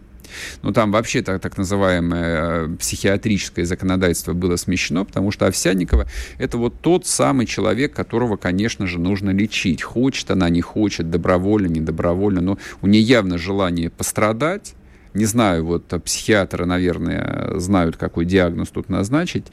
Ну, 0.63 0.73
там 0.73 0.93
вообще 0.93 1.23
так, 1.23 1.41
так 1.41 1.57
называемое 1.57 2.67
э, 2.67 2.77
психиатрическое 2.79 3.65
законодательство 3.65 4.33
было 4.33 4.57
смещено, 4.57 5.05
потому 5.05 5.31
что 5.31 5.47
Овсянникова— 5.47 6.07
это 6.39 6.59
вот 6.59 6.81
тот 6.81 7.07
самый 7.07 7.47
человек, 7.47 7.93
которого, 7.95 8.37
конечно 8.37 8.87
же, 8.87 8.99
нужно 8.99 9.31
лечить. 9.31 9.83
Хочет 9.83 10.31
она, 10.31 10.49
не 10.49 10.61
хочет, 10.61 11.11
добровольно, 11.11 11.67
не 11.67 11.81
добровольно, 11.81 12.41
но 12.41 12.59
у 12.83 12.87
нее 12.87 13.03
явно 13.03 13.39
желание 13.39 13.91
пострадать, 13.91 14.75
не 15.15 15.25
знаю, 15.25 15.65
вот 15.65 15.87
психиатры, 16.05 16.67
наверное, 16.67 17.59
знают, 17.59 17.97
какой 17.97 18.25
диагноз 18.25 18.69
тут 18.69 18.89
назначить, 18.89 19.47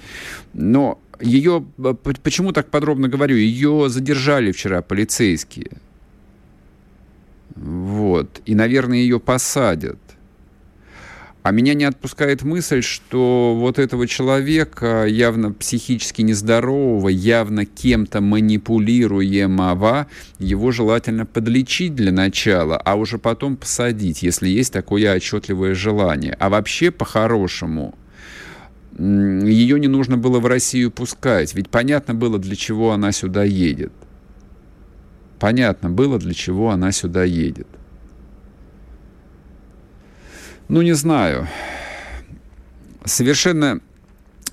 но 0.54 1.00
ее, 1.22 1.66
э, 1.78 1.94
почему 2.22 2.52
так 2.52 2.70
подробно 2.70 3.08
говорю, 3.08 3.36
ее 3.36 3.90
задержали 3.90 4.52
вчера 4.52 4.82
полицейские. 4.82 5.72
Вот. 7.56 8.42
И, 8.46 8.54
наверное, 8.54 8.98
ее 8.98 9.20
посадят. 9.20 9.98
А 11.46 11.52
меня 11.52 11.76
не 11.76 11.84
отпускает 11.84 12.42
мысль, 12.42 12.82
что 12.82 13.56
вот 13.56 13.78
этого 13.78 14.08
человека, 14.08 15.06
явно 15.06 15.52
психически 15.52 16.24
нездорового, 16.24 17.08
явно 17.08 17.66
кем-то 17.68 18.20
манипулируемого, 18.20 20.08
его 20.40 20.72
желательно 20.72 21.28
подлечить 21.28 21.94
для 21.94 22.12
начала, 22.12 22.78
а 22.78 22.96
уже 22.96 23.20
потом 23.20 23.58
посадить, 23.58 24.24
если 24.24 24.50
есть 24.50 24.74
такое 24.74 25.14
отчетливое 25.14 25.76
желание. 25.76 26.36
А 26.40 26.50
вообще, 26.50 26.90
по-хорошему, 26.90 27.94
ее 28.98 29.80
не 29.80 29.88
нужно 29.88 30.18
было 30.18 30.40
в 30.40 30.48
Россию 30.48 30.90
пускать, 30.90 31.54
ведь 31.54 31.70
понятно 31.70 32.16
было, 32.16 32.40
для 32.40 32.56
чего 32.56 32.92
она 32.92 33.12
сюда 33.12 33.44
едет. 33.44 33.94
Понятно 35.38 35.92
было, 35.92 36.18
для 36.18 36.34
чего 36.34 36.72
она 36.72 36.92
сюда 36.92 37.24
едет. 37.24 37.68
Ну, 40.68 40.82
не 40.82 40.94
знаю. 40.94 41.48
Совершенно 43.06 43.82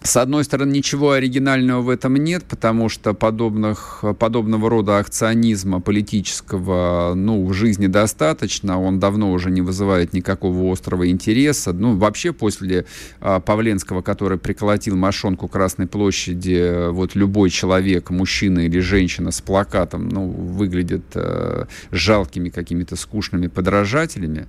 с 0.04 0.16
одной 0.16 0.42
стороны, 0.42 0.72
ничего 0.72 1.12
оригинального 1.12 1.80
в 1.80 1.88
этом 1.88 2.16
нет, 2.16 2.42
потому 2.44 2.88
что 2.88 3.14
подобных, 3.14 4.04
подобного 4.18 4.68
рода 4.68 4.98
акционизма 4.98 5.80
политического 5.80 7.14
ну, 7.14 7.46
в 7.46 7.52
жизни 7.52 7.86
достаточно. 7.86 8.80
Он 8.82 8.98
давно 8.98 9.30
уже 9.30 9.52
не 9.52 9.62
вызывает 9.62 10.12
никакого 10.12 10.72
острого 10.72 11.08
интереса. 11.08 11.72
Ну, 11.72 11.96
вообще, 11.96 12.32
после 12.32 12.84
а, 13.20 13.38
Павленского, 13.38 14.02
который 14.02 14.38
приколотил 14.38 14.96
мошонку 14.96 15.46
Красной 15.46 15.86
площади, 15.86 16.90
вот 16.90 17.14
любой 17.14 17.50
человек, 17.50 18.10
мужчина 18.10 18.60
или 18.60 18.80
женщина 18.80 19.30
с 19.30 19.40
плакатом, 19.40 20.08
ну, 20.08 20.28
выглядит 20.28 21.04
а, 21.14 21.68
жалкими 21.92 22.48
какими-то 22.48 22.96
скучными 22.96 23.46
подражателями. 23.46 24.48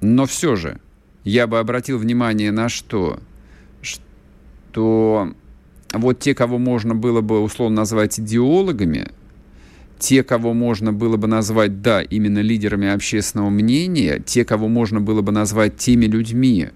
Но 0.00 0.26
все 0.26 0.56
же, 0.56 0.80
я 1.24 1.46
бы 1.46 1.58
обратил 1.58 1.98
внимание 1.98 2.50
на 2.52 2.68
что? 2.68 3.20
Что 3.82 5.32
вот 5.92 6.20
те, 6.20 6.34
кого 6.34 6.58
можно 6.58 6.94
было 6.94 7.20
бы 7.20 7.40
условно 7.40 7.76
назвать 7.76 8.18
идеологами, 8.18 9.08
те, 9.98 10.24
кого 10.24 10.54
можно 10.54 10.92
было 10.92 11.16
бы 11.16 11.28
назвать, 11.28 11.82
да, 11.82 12.00
именно 12.00 12.38
лидерами 12.38 12.88
общественного 12.88 13.50
мнения, 13.50 14.22
те, 14.24 14.44
кого 14.44 14.68
можно 14.68 15.00
было 15.00 15.20
бы 15.20 15.30
назвать 15.32 15.76
теми 15.76 16.06
людьми, 16.06 16.68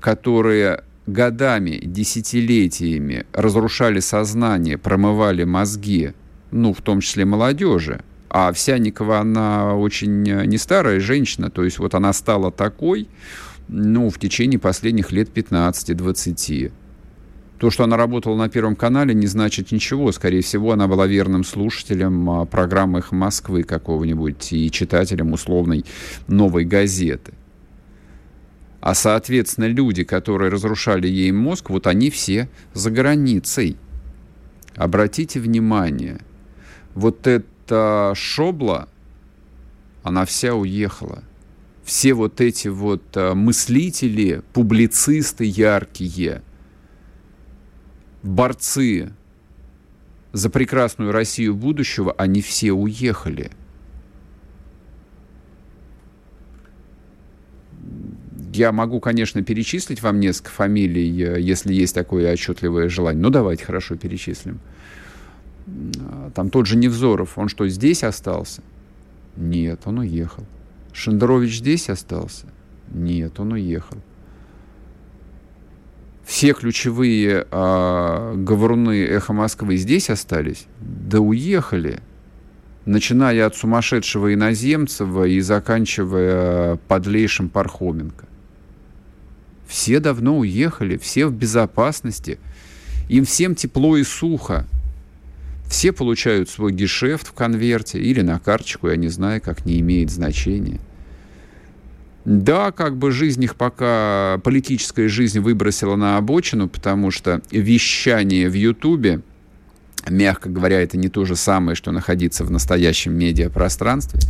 которые 0.00 0.82
годами, 1.06 1.80
десятилетиями 1.82 3.26
разрушали 3.32 4.00
сознание, 4.00 4.78
промывали 4.78 5.44
мозги, 5.44 6.12
ну, 6.50 6.74
в 6.74 6.82
том 6.82 7.00
числе 7.00 7.24
молодежи. 7.24 8.02
А 8.34 8.48
Овсянникова, 8.48 9.18
она 9.18 9.76
очень 9.76 10.22
не 10.22 10.56
старая 10.56 11.00
женщина, 11.00 11.50
то 11.50 11.64
есть 11.64 11.78
вот 11.78 11.94
она 11.94 12.14
стала 12.14 12.50
такой, 12.50 13.06
ну, 13.68 14.08
в 14.08 14.18
течение 14.18 14.58
последних 14.58 15.12
лет 15.12 15.28
15-20. 15.36 16.72
То, 17.58 17.70
что 17.70 17.84
она 17.84 17.98
работала 17.98 18.34
на 18.36 18.48
Первом 18.48 18.74
канале, 18.74 19.12
не 19.12 19.26
значит 19.26 19.70
ничего. 19.70 20.10
Скорее 20.12 20.40
всего, 20.40 20.72
она 20.72 20.88
была 20.88 21.06
верным 21.06 21.44
слушателем 21.44 22.30
а, 22.30 22.46
программы 22.46 23.00
«Их 23.00 23.12
Москвы» 23.12 23.64
какого-нибудь 23.64 24.50
и 24.54 24.70
читателем 24.70 25.34
условной 25.34 25.84
«Новой 26.26 26.64
газеты». 26.64 27.34
А, 28.80 28.94
соответственно, 28.94 29.66
люди, 29.66 30.04
которые 30.04 30.50
разрушали 30.50 31.06
ей 31.06 31.32
мозг, 31.32 31.68
вот 31.68 31.86
они 31.86 32.08
все 32.08 32.48
за 32.72 32.90
границей. 32.90 33.76
Обратите 34.74 35.38
внимание, 35.38 36.18
вот 36.94 37.26
эта 37.72 38.14
шобла, 38.14 38.88
она 40.02 40.24
вся 40.24 40.54
уехала– 40.54 41.22
все 41.84 42.14
вот 42.14 42.40
эти 42.40 42.68
вот 42.68 43.02
а, 43.16 43.34
мыслители, 43.34 44.42
публицисты 44.52 45.44
яркие, 45.44 46.42
борцы 48.22 49.12
за 50.32 50.48
прекрасную 50.48 51.10
Россию 51.12 51.56
будущего, 51.56 52.12
они 52.12 52.40
все 52.40 52.72
уехали. 52.72 53.50
Я 58.54 58.70
могу, 58.70 59.00
конечно, 59.00 59.42
перечислить 59.42 60.02
вам 60.02 60.20
несколько 60.20 60.50
фамилий, 60.50 61.08
если 61.40 61.74
есть 61.74 61.94
такое 61.94 62.30
отчетливое 62.32 62.88
желание. 62.88 63.20
Ну, 63.20 63.30
давайте, 63.30 63.64
хорошо, 63.64 63.96
перечислим. 63.96 64.60
Там 66.34 66.50
тот 66.50 66.66
же 66.66 66.76
Невзоров, 66.76 67.38
он 67.38 67.48
что, 67.48 67.68
здесь 67.68 68.02
остался? 68.04 68.62
Нет, 69.36 69.80
он 69.84 69.98
уехал. 69.98 70.44
Шендерович 70.92 71.58
здесь 71.58 71.88
остался? 71.88 72.46
Нет, 72.92 73.38
он 73.40 73.52
уехал. 73.52 73.96
Все 76.24 76.52
ключевые 76.52 77.46
э, 77.50 78.34
говоруны 78.36 79.04
«Эхо 79.04 79.32
Москвы» 79.32 79.76
здесь 79.76 80.08
остались? 80.08 80.66
Да 80.80 81.20
уехали. 81.20 82.00
Начиная 82.84 83.46
от 83.46 83.56
сумасшедшего 83.56 84.32
Иноземцева 84.32 85.24
и 85.24 85.40
заканчивая 85.40 86.76
подлейшим 86.88 87.48
Пархоменко. 87.48 88.26
Все 89.66 90.00
давно 90.00 90.38
уехали, 90.38 90.96
все 90.96 91.26
в 91.26 91.32
безопасности. 91.32 92.38
Им 93.08 93.24
всем 93.24 93.54
тепло 93.54 93.96
и 93.96 94.02
сухо. 94.02 94.66
Все 95.72 95.90
получают 95.90 96.50
свой 96.50 96.70
гешефт 96.70 97.28
в 97.28 97.32
конверте 97.32 97.98
или 97.98 98.20
на 98.20 98.38
карточку, 98.38 98.90
я 98.90 98.96
не 98.96 99.08
знаю, 99.08 99.40
как 99.40 99.64
не 99.64 99.80
имеет 99.80 100.10
значения. 100.10 100.78
Да, 102.26 102.72
как 102.72 102.98
бы 102.98 103.10
жизнь 103.10 103.42
их 103.42 103.56
пока, 103.56 104.38
политическая 104.44 105.08
жизнь 105.08 105.40
выбросила 105.40 105.96
на 105.96 106.18
обочину, 106.18 106.68
потому 106.68 107.10
что 107.10 107.40
вещание 107.50 108.50
в 108.50 108.52
Ютубе, 108.52 109.22
мягко 110.06 110.50
говоря, 110.50 110.78
это 110.82 110.98
не 110.98 111.08
то 111.08 111.24
же 111.24 111.36
самое, 111.36 111.74
что 111.74 111.90
находиться 111.90 112.44
в 112.44 112.50
настоящем 112.50 113.14
медиапространстве. 113.14 114.20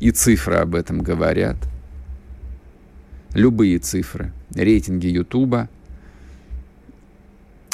И 0.00 0.12
цифры 0.12 0.54
об 0.54 0.74
этом 0.74 1.02
говорят. 1.02 1.58
Любые 3.34 3.80
цифры. 3.80 4.32
Рейтинги 4.54 5.08
Ютуба, 5.08 5.68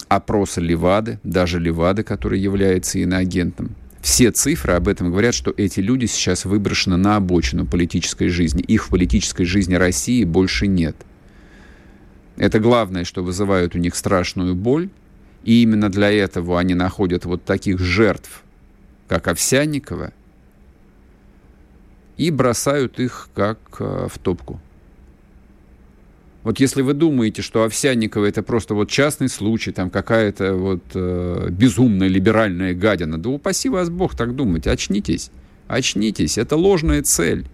опросы 0.08 0.60
Левады, 0.60 1.18
даже 1.22 1.58
Левады, 1.58 2.02
который 2.02 2.38
является 2.40 2.98
иноагентом. 2.98 3.74
Все 4.00 4.30
цифры 4.30 4.74
об 4.74 4.86
этом 4.86 5.10
говорят, 5.10 5.34
что 5.34 5.52
эти 5.56 5.80
люди 5.80 6.06
сейчас 6.06 6.44
выброшены 6.44 6.96
на 6.96 7.16
обочину 7.16 7.66
политической 7.66 8.28
жизни. 8.28 8.62
Их 8.62 8.86
в 8.86 8.90
политической 8.90 9.44
жизни 9.44 9.74
России 9.74 10.22
больше 10.24 10.68
нет. 10.68 10.96
Это 12.36 12.60
главное, 12.60 13.04
что 13.04 13.24
вызывает 13.24 13.74
у 13.74 13.78
них 13.78 13.96
страшную 13.96 14.54
боль. 14.54 14.90
И 15.42 15.62
именно 15.62 15.88
для 15.88 16.10
этого 16.10 16.58
они 16.58 16.74
находят 16.74 17.24
вот 17.24 17.44
таких 17.44 17.78
жертв, 17.78 18.42
как 19.08 19.28
Овсянникова, 19.28 20.12
и 22.16 22.30
бросают 22.30 22.98
их 22.98 23.28
как 23.34 23.58
э, 23.78 24.08
в 24.12 24.18
топку. 24.18 24.60
Вот 26.46 26.60
если 26.60 26.82
вы 26.82 26.94
думаете, 26.94 27.42
что 27.42 27.64
Овсянникова 27.64 28.24
это 28.24 28.40
просто 28.40 28.74
вот 28.74 28.88
частный 28.88 29.28
случай, 29.28 29.72
там 29.72 29.90
какая-то 29.90 30.54
вот 30.54 30.80
э, 30.94 31.48
безумная 31.50 32.06
либеральная 32.06 32.72
гадина, 32.72 33.18
да 33.18 33.30
упаси 33.30 33.68
вас 33.68 33.90
Бог 33.90 34.14
так 34.14 34.36
думать, 34.36 34.68
очнитесь, 34.68 35.32
очнитесь, 35.66 36.38
это 36.38 36.54
ложная 36.54 37.02
цель. 37.02 37.48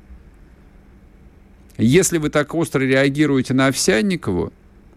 Если 1.79 2.19
вы 2.19 2.29
так 2.29 2.55
остро 2.55 2.83
реагируете 2.83 3.55
на 3.55 3.69
Овсянникову, 3.69 4.53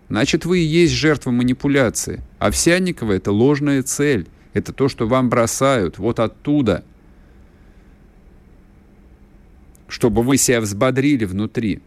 значит 0.09 0.43
вы 0.43 0.59
и 0.59 0.65
есть 0.65 0.91
жертва 0.91 1.31
манипуляции. 1.31 2.21
Овсянникова 2.37 3.13
это 3.13 3.31
ложная 3.31 3.81
цель, 3.81 4.27
это 4.51 4.73
то, 4.73 4.89
что 4.89 5.07
вам 5.07 5.29
бросают 5.29 5.99
вот 5.99 6.19
оттуда, 6.19 6.83
чтобы 9.87 10.21
вы 10.21 10.35
себя 10.35 10.59
взбодрили 10.59 11.23
внутри 11.23 11.79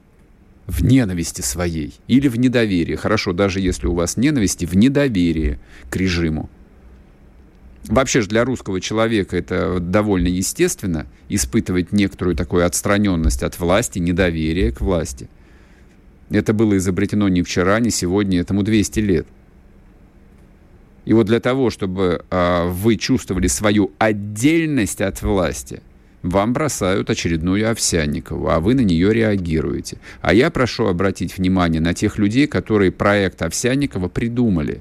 в 0.69 0.85
ненависти 0.85 1.41
своей 1.41 1.95
или 2.07 2.29
в 2.29 2.39
недоверии. 2.39 2.95
Хорошо, 2.95 3.33
даже 3.33 3.59
если 3.59 3.87
у 3.87 3.95
вас 3.95 4.17
ненависти, 4.17 4.67
в 4.67 4.75
недоверии 4.77 5.59
к 5.91 5.97
режиму. 5.97 6.49
Вообще 7.87 8.21
же 8.21 8.29
для 8.29 8.45
русского 8.45 8.81
человека 8.81 9.37
это 9.37 9.81
довольно 9.81 10.29
естественно, 10.29 11.07
испытывать 11.31 11.93
некоторую 11.93 12.37
такую 12.37 12.67
отстраненность 12.67 13.43
от 13.43 13.59
власти, 13.59 13.99
недоверие 13.99 14.71
к 14.71 14.83
власти. 14.83 15.31
Это 16.29 16.53
было 16.53 16.77
изобретено 16.77 17.29
не 17.29 17.43
вчера, 17.43 17.81
не 17.81 17.91
сегодня, 17.91 18.41
этому 18.41 18.63
200 18.63 19.01
лет. 19.01 19.27
И 21.07 21.15
вот 21.15 21.27
для 21.27 21.41
того, 21.41 21.71
чтобы 21.71 22.23
э, 22.31 22.69
вы 22.69 22.97
чувствовали 22.97 23.47
свою 23.47 23.93
отдельность 23.99 25.01
от 25.01 25.23
власти, 25.23 25.81
вам 26.23 26.53
бросают 26.53 27.11
очередную 27.11 27.71
Овсянникову, 27.71 28.49
а 28.49 28.61
вы 28.61 28.75
на 28.75 28.81
нее 28.81 29.13
реагируете. 29.13 29.99
А 30.21 30.35
я 30.35 30.51
прошу 30.51 30.87
обратить 30.87 31.37
внимание 31.39 31.81
на 31.81 31.95
тех 31.95 32.19
людей, 32.19 32.47
которые 32.47 32.91
проект 32.91 33.43
Овсянникова 33.43 34.09
придумали. 34.09 34.81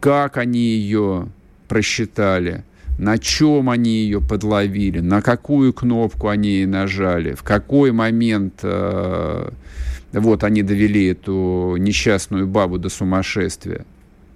Как 0.00 0.36
они 0.36 0.60
ее 0.60 1.28
просчитали, 1.66 2.64
на 2.98 3.18
чем 3.18 3.70
они 3.70 3.90
ее 3.90 4.20
подловили, 4.20 5.00
на 5.00 5.22
какую 5.22 5.72
кнопку 5.72 6.28
они 6.28 6.50
ей 6.50 6.66
нажали, 6.66 7.34
в 7.34 7.42
какой 7.42 7.92
момент 7.92 8.60
э, 8.62 9.50
вот 10.12 10.44
они 10.44 10.62
довели 10.62 11.06
эту 11.06 11.76
несчастную 11.78 12.46
бабу 12.46 12.78
до 12.78 12.88
сумасшествия. 12.88 13.84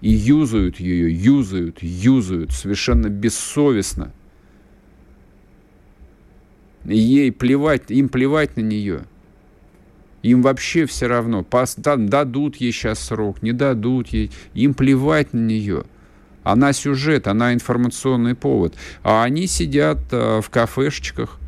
И 0.01 0.11
юзают 0.11 0.81
ее, 0.81 1.13
юзают, 1.13 1.83
юзают 1.83 2.53
совершенно 2.53 3.09
бессовестно– 3.09 4.13
Ей 6.85 7.31
плевать, 7.31 7.91
им 7.91 8.09
плевать 8.09 8.57
на 8.57 8.61
нее. 8.61 9.03
Им 10.23 10.43
вообще 10.43 10.87
все 10.87 11.07
равно. 11.07 11.47
Дадут 11.77 12.57
ей 12.57 12.73
сейчас 12.73 13.01
срок, 13.01 13.43
не 13.43 13.53
дадут 13.53 14.09
ей. 14.09 14.31
Им 14.55 14.75
плевать 14.75 15.33
на 15.33 15.41
нее. 15.41 15.85
Она 16.45 16.73
сюжет, 16.73 17.29
она 17.29 17.55
информационный 17.55 18.35
повод. 18.35 18.75
А 19.03 19.23
они 19.23 19.47
сидят 19.47 19.99
э, 20.11 20.41
в 20.43 20.51
кафешечках, 20.51 21.39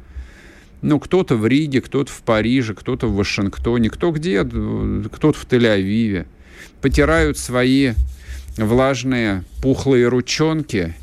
Ну, 0.82 1.00
кто-то 1.00 1.36
в 1.36 1.46
Риге, 1.46 1.80
кто-то 1.80 2.12
в 2.12 2.22
Париже, 2.22 2.74
кто-то 2.74 3.06
в 3.08 3.16
Вашингтоне, 3.16 3.90
кто 3.90 4.12
где, 4.12 4.44
кто-то 4.44 5.32
в 5.32 5.46
Тель-Авиве. 5.46 6.26
Потирают 6.80 7.38
свои 7.38 7.94
влажные 8.56 9.44
пухлые 9.62 10.08
ручонки 10.08 10.94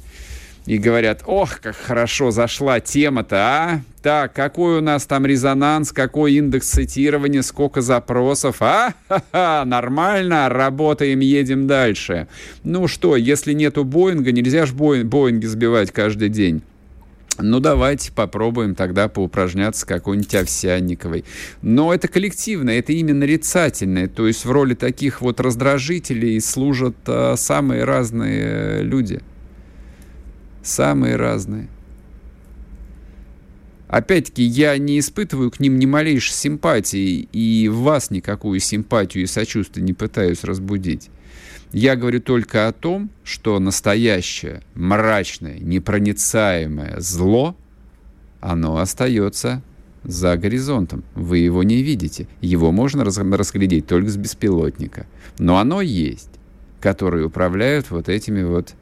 и 0.66 0.78
говорят, 0.78 1.24
ох, 1.26 1.60
как 1.60 1.76
хорошо 1.76 2.32
зашла 2.32 2.80
тема-то, 2.80 3.36
а? 3.38 3.82
Так, 4.02 4.34
какой 4.34 4.78
у 4.78 4.82
нас 4.82 5.06
там 5.06 5.26
резонанс, 5.26 5.92
какой 5.92 6.34
индекс 6.34 6.70
цитирования, 6.70 7.42
сколько 7.42 7.82
запросов, 7.82 8.58
а? 8.62 8.94
Ха-ха, 9.08 9.64
нормально, 9.66 10.50
работаем, 10.50 11.20
едем 11.20 11.68
дальше. 11.68 12.28
Ну 12.64 12.88
что, 12.88 13.16
если 13.16 13.54
нету 13.54 13.84
Боинга, 13.84 14.32
нельзя 14.32 14.66
же 14.66 14.74
Боинги 14.74 15.46
сбивать 15.46 15.92
каждый 15.92 16.30
день. 16.30 16.62
Ну, 17.40 17.60
давайте 17.60 18.12
попробуем 18.12 18.76
тогда 18.76 19.08
поупражняться 19.08 19.88
какой-нибудь 19.88 20.36
Овсянниковой. 20.36 21.24
Но 21.62 21.94
это 21.94 22.08
коллективно, 22.08 22.72
это 22.72 22.94
именно 22.94 23.20
нарицательное. 23.20 24.08
То 24.08 24.28
есть 24.28 24.46
в 24.46 24.52
роли 24.52 24.74
таких 24.74 25.22
вот 25.22 25.40
раздражителей 25.40 26.40
служат 26.42 26.96
а, 27.08 27.36
самые 27.38 27.84
разные 27.84 28.44
э, 28.44 28.84
люди. 28.84 29.22
Самые 30.64 31.16
разные. 31.16 31.68
Опять-таки, 33.88 34.44
я 34.44 34.78
не 34.78 35.00
испытываю 35.00 35.52
к 35.52 35.60
ним 35.60 35.78
ни 35.78 35.86
малейшей 35.86 36.34
симпатии, 36.34 37.28
и 37.34 37.68
в 37.68 37.80
вас 37.80 38.10
никакую 38.10 38.62
симпатию 38.62 39.24
и 39.24 39.28
сочувствие 39.28 39.84
не 39.84 39.94
пытаюсь 39.94 40.46
разбудить. 40.46 41.10
Я 41.74 41.96
говорю 41.96 42.22
только 42.22 42.68
о 42.68 42.74
том, 42.74 43.10
что 43.24 43.60
настоящее, 43.60 44.62
мрачное, 44.76 45.60
непроницаемое 45.60 47.00
зло, 47.00 47.56
оно 48.40 48.78
остается 48.78 49.62
за 50.04 50.36
горизонтом. 50.38 51.04
Вы 51.16 51.40
его 51.40 51.64
не 51.64 51.82
видите. 51.82 52.28
Его 52.42 52.72
можно 52.72 53.04
разглядеть 53.04 53.88
только 53.88 54.10
с 54.10 54.18
беспилотника. 54.18 55.06
Но 55.38 55.58
оно 55.58 55.82
есть, 55.82 56.30
которые 56.80 57.26
управляют 57.26 57.92
вот 57.92 58.10
этими 58.10 58.44
вот 58.44 58.74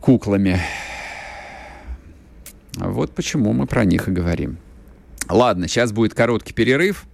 куклами. 0.00 0.60
Вот 2.76 3.14
почему 3.14 3.52
мы 3.52 3.66
про 3.66 3.84
них 3.84 4.08
и 4.08 4.10
говорим. 4.10 4.58
Ладно, 5.28 5.68
сейчас 5.68 5.92
будет 5.92 6.14
короткий 6.14 6.52
перерыв. 6.52 7.04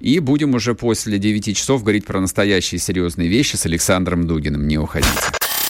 И 0.00 0.18
будем 0.18 0.54
уже 0.54 0.74
после 0.74 1.18
9 1.18 1.56
часов 1.56 1.82
говорить 1.82 2.04
про 2.04 2.20
настоящие 2.20 2.80
серьезные 2.80 3.28
вещи 3.28 3.54
с 3.56 3.66
Александром 3.66 4.26
Дугиным. 4.26 4.66
Не 4.66 4.78
уходите. 4.78 5.10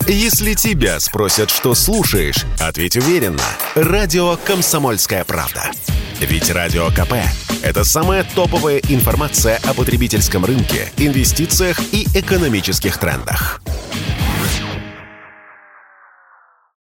Если 0.08 0.54
тебя 0.54 0.98
спросят, 1.00 1.50
что 1.50 1.74
слушаешь, 1.74 2.44
ответь 2.58 2.96
уверенно. 2.96 3.42
Радио 3.74 4.36
«Комсомольская 4.44 5.24
правда». 5.24 5.70
Ведь 6.20 6.50
Радио 6.50 6.88
КП– 6.88 7.14
это 7.62 7.84
самая 7.84 8.24
топовая 8.34 8.80
информация 8.88 9.60
о 9.64 9.74
потребительском 9.74 10.44
рынке, 10.44 10.90
инвестициях 10.96 11.80
и 11.92 12.06
экономических 12.14 12.98
трендах. 12.98 13.60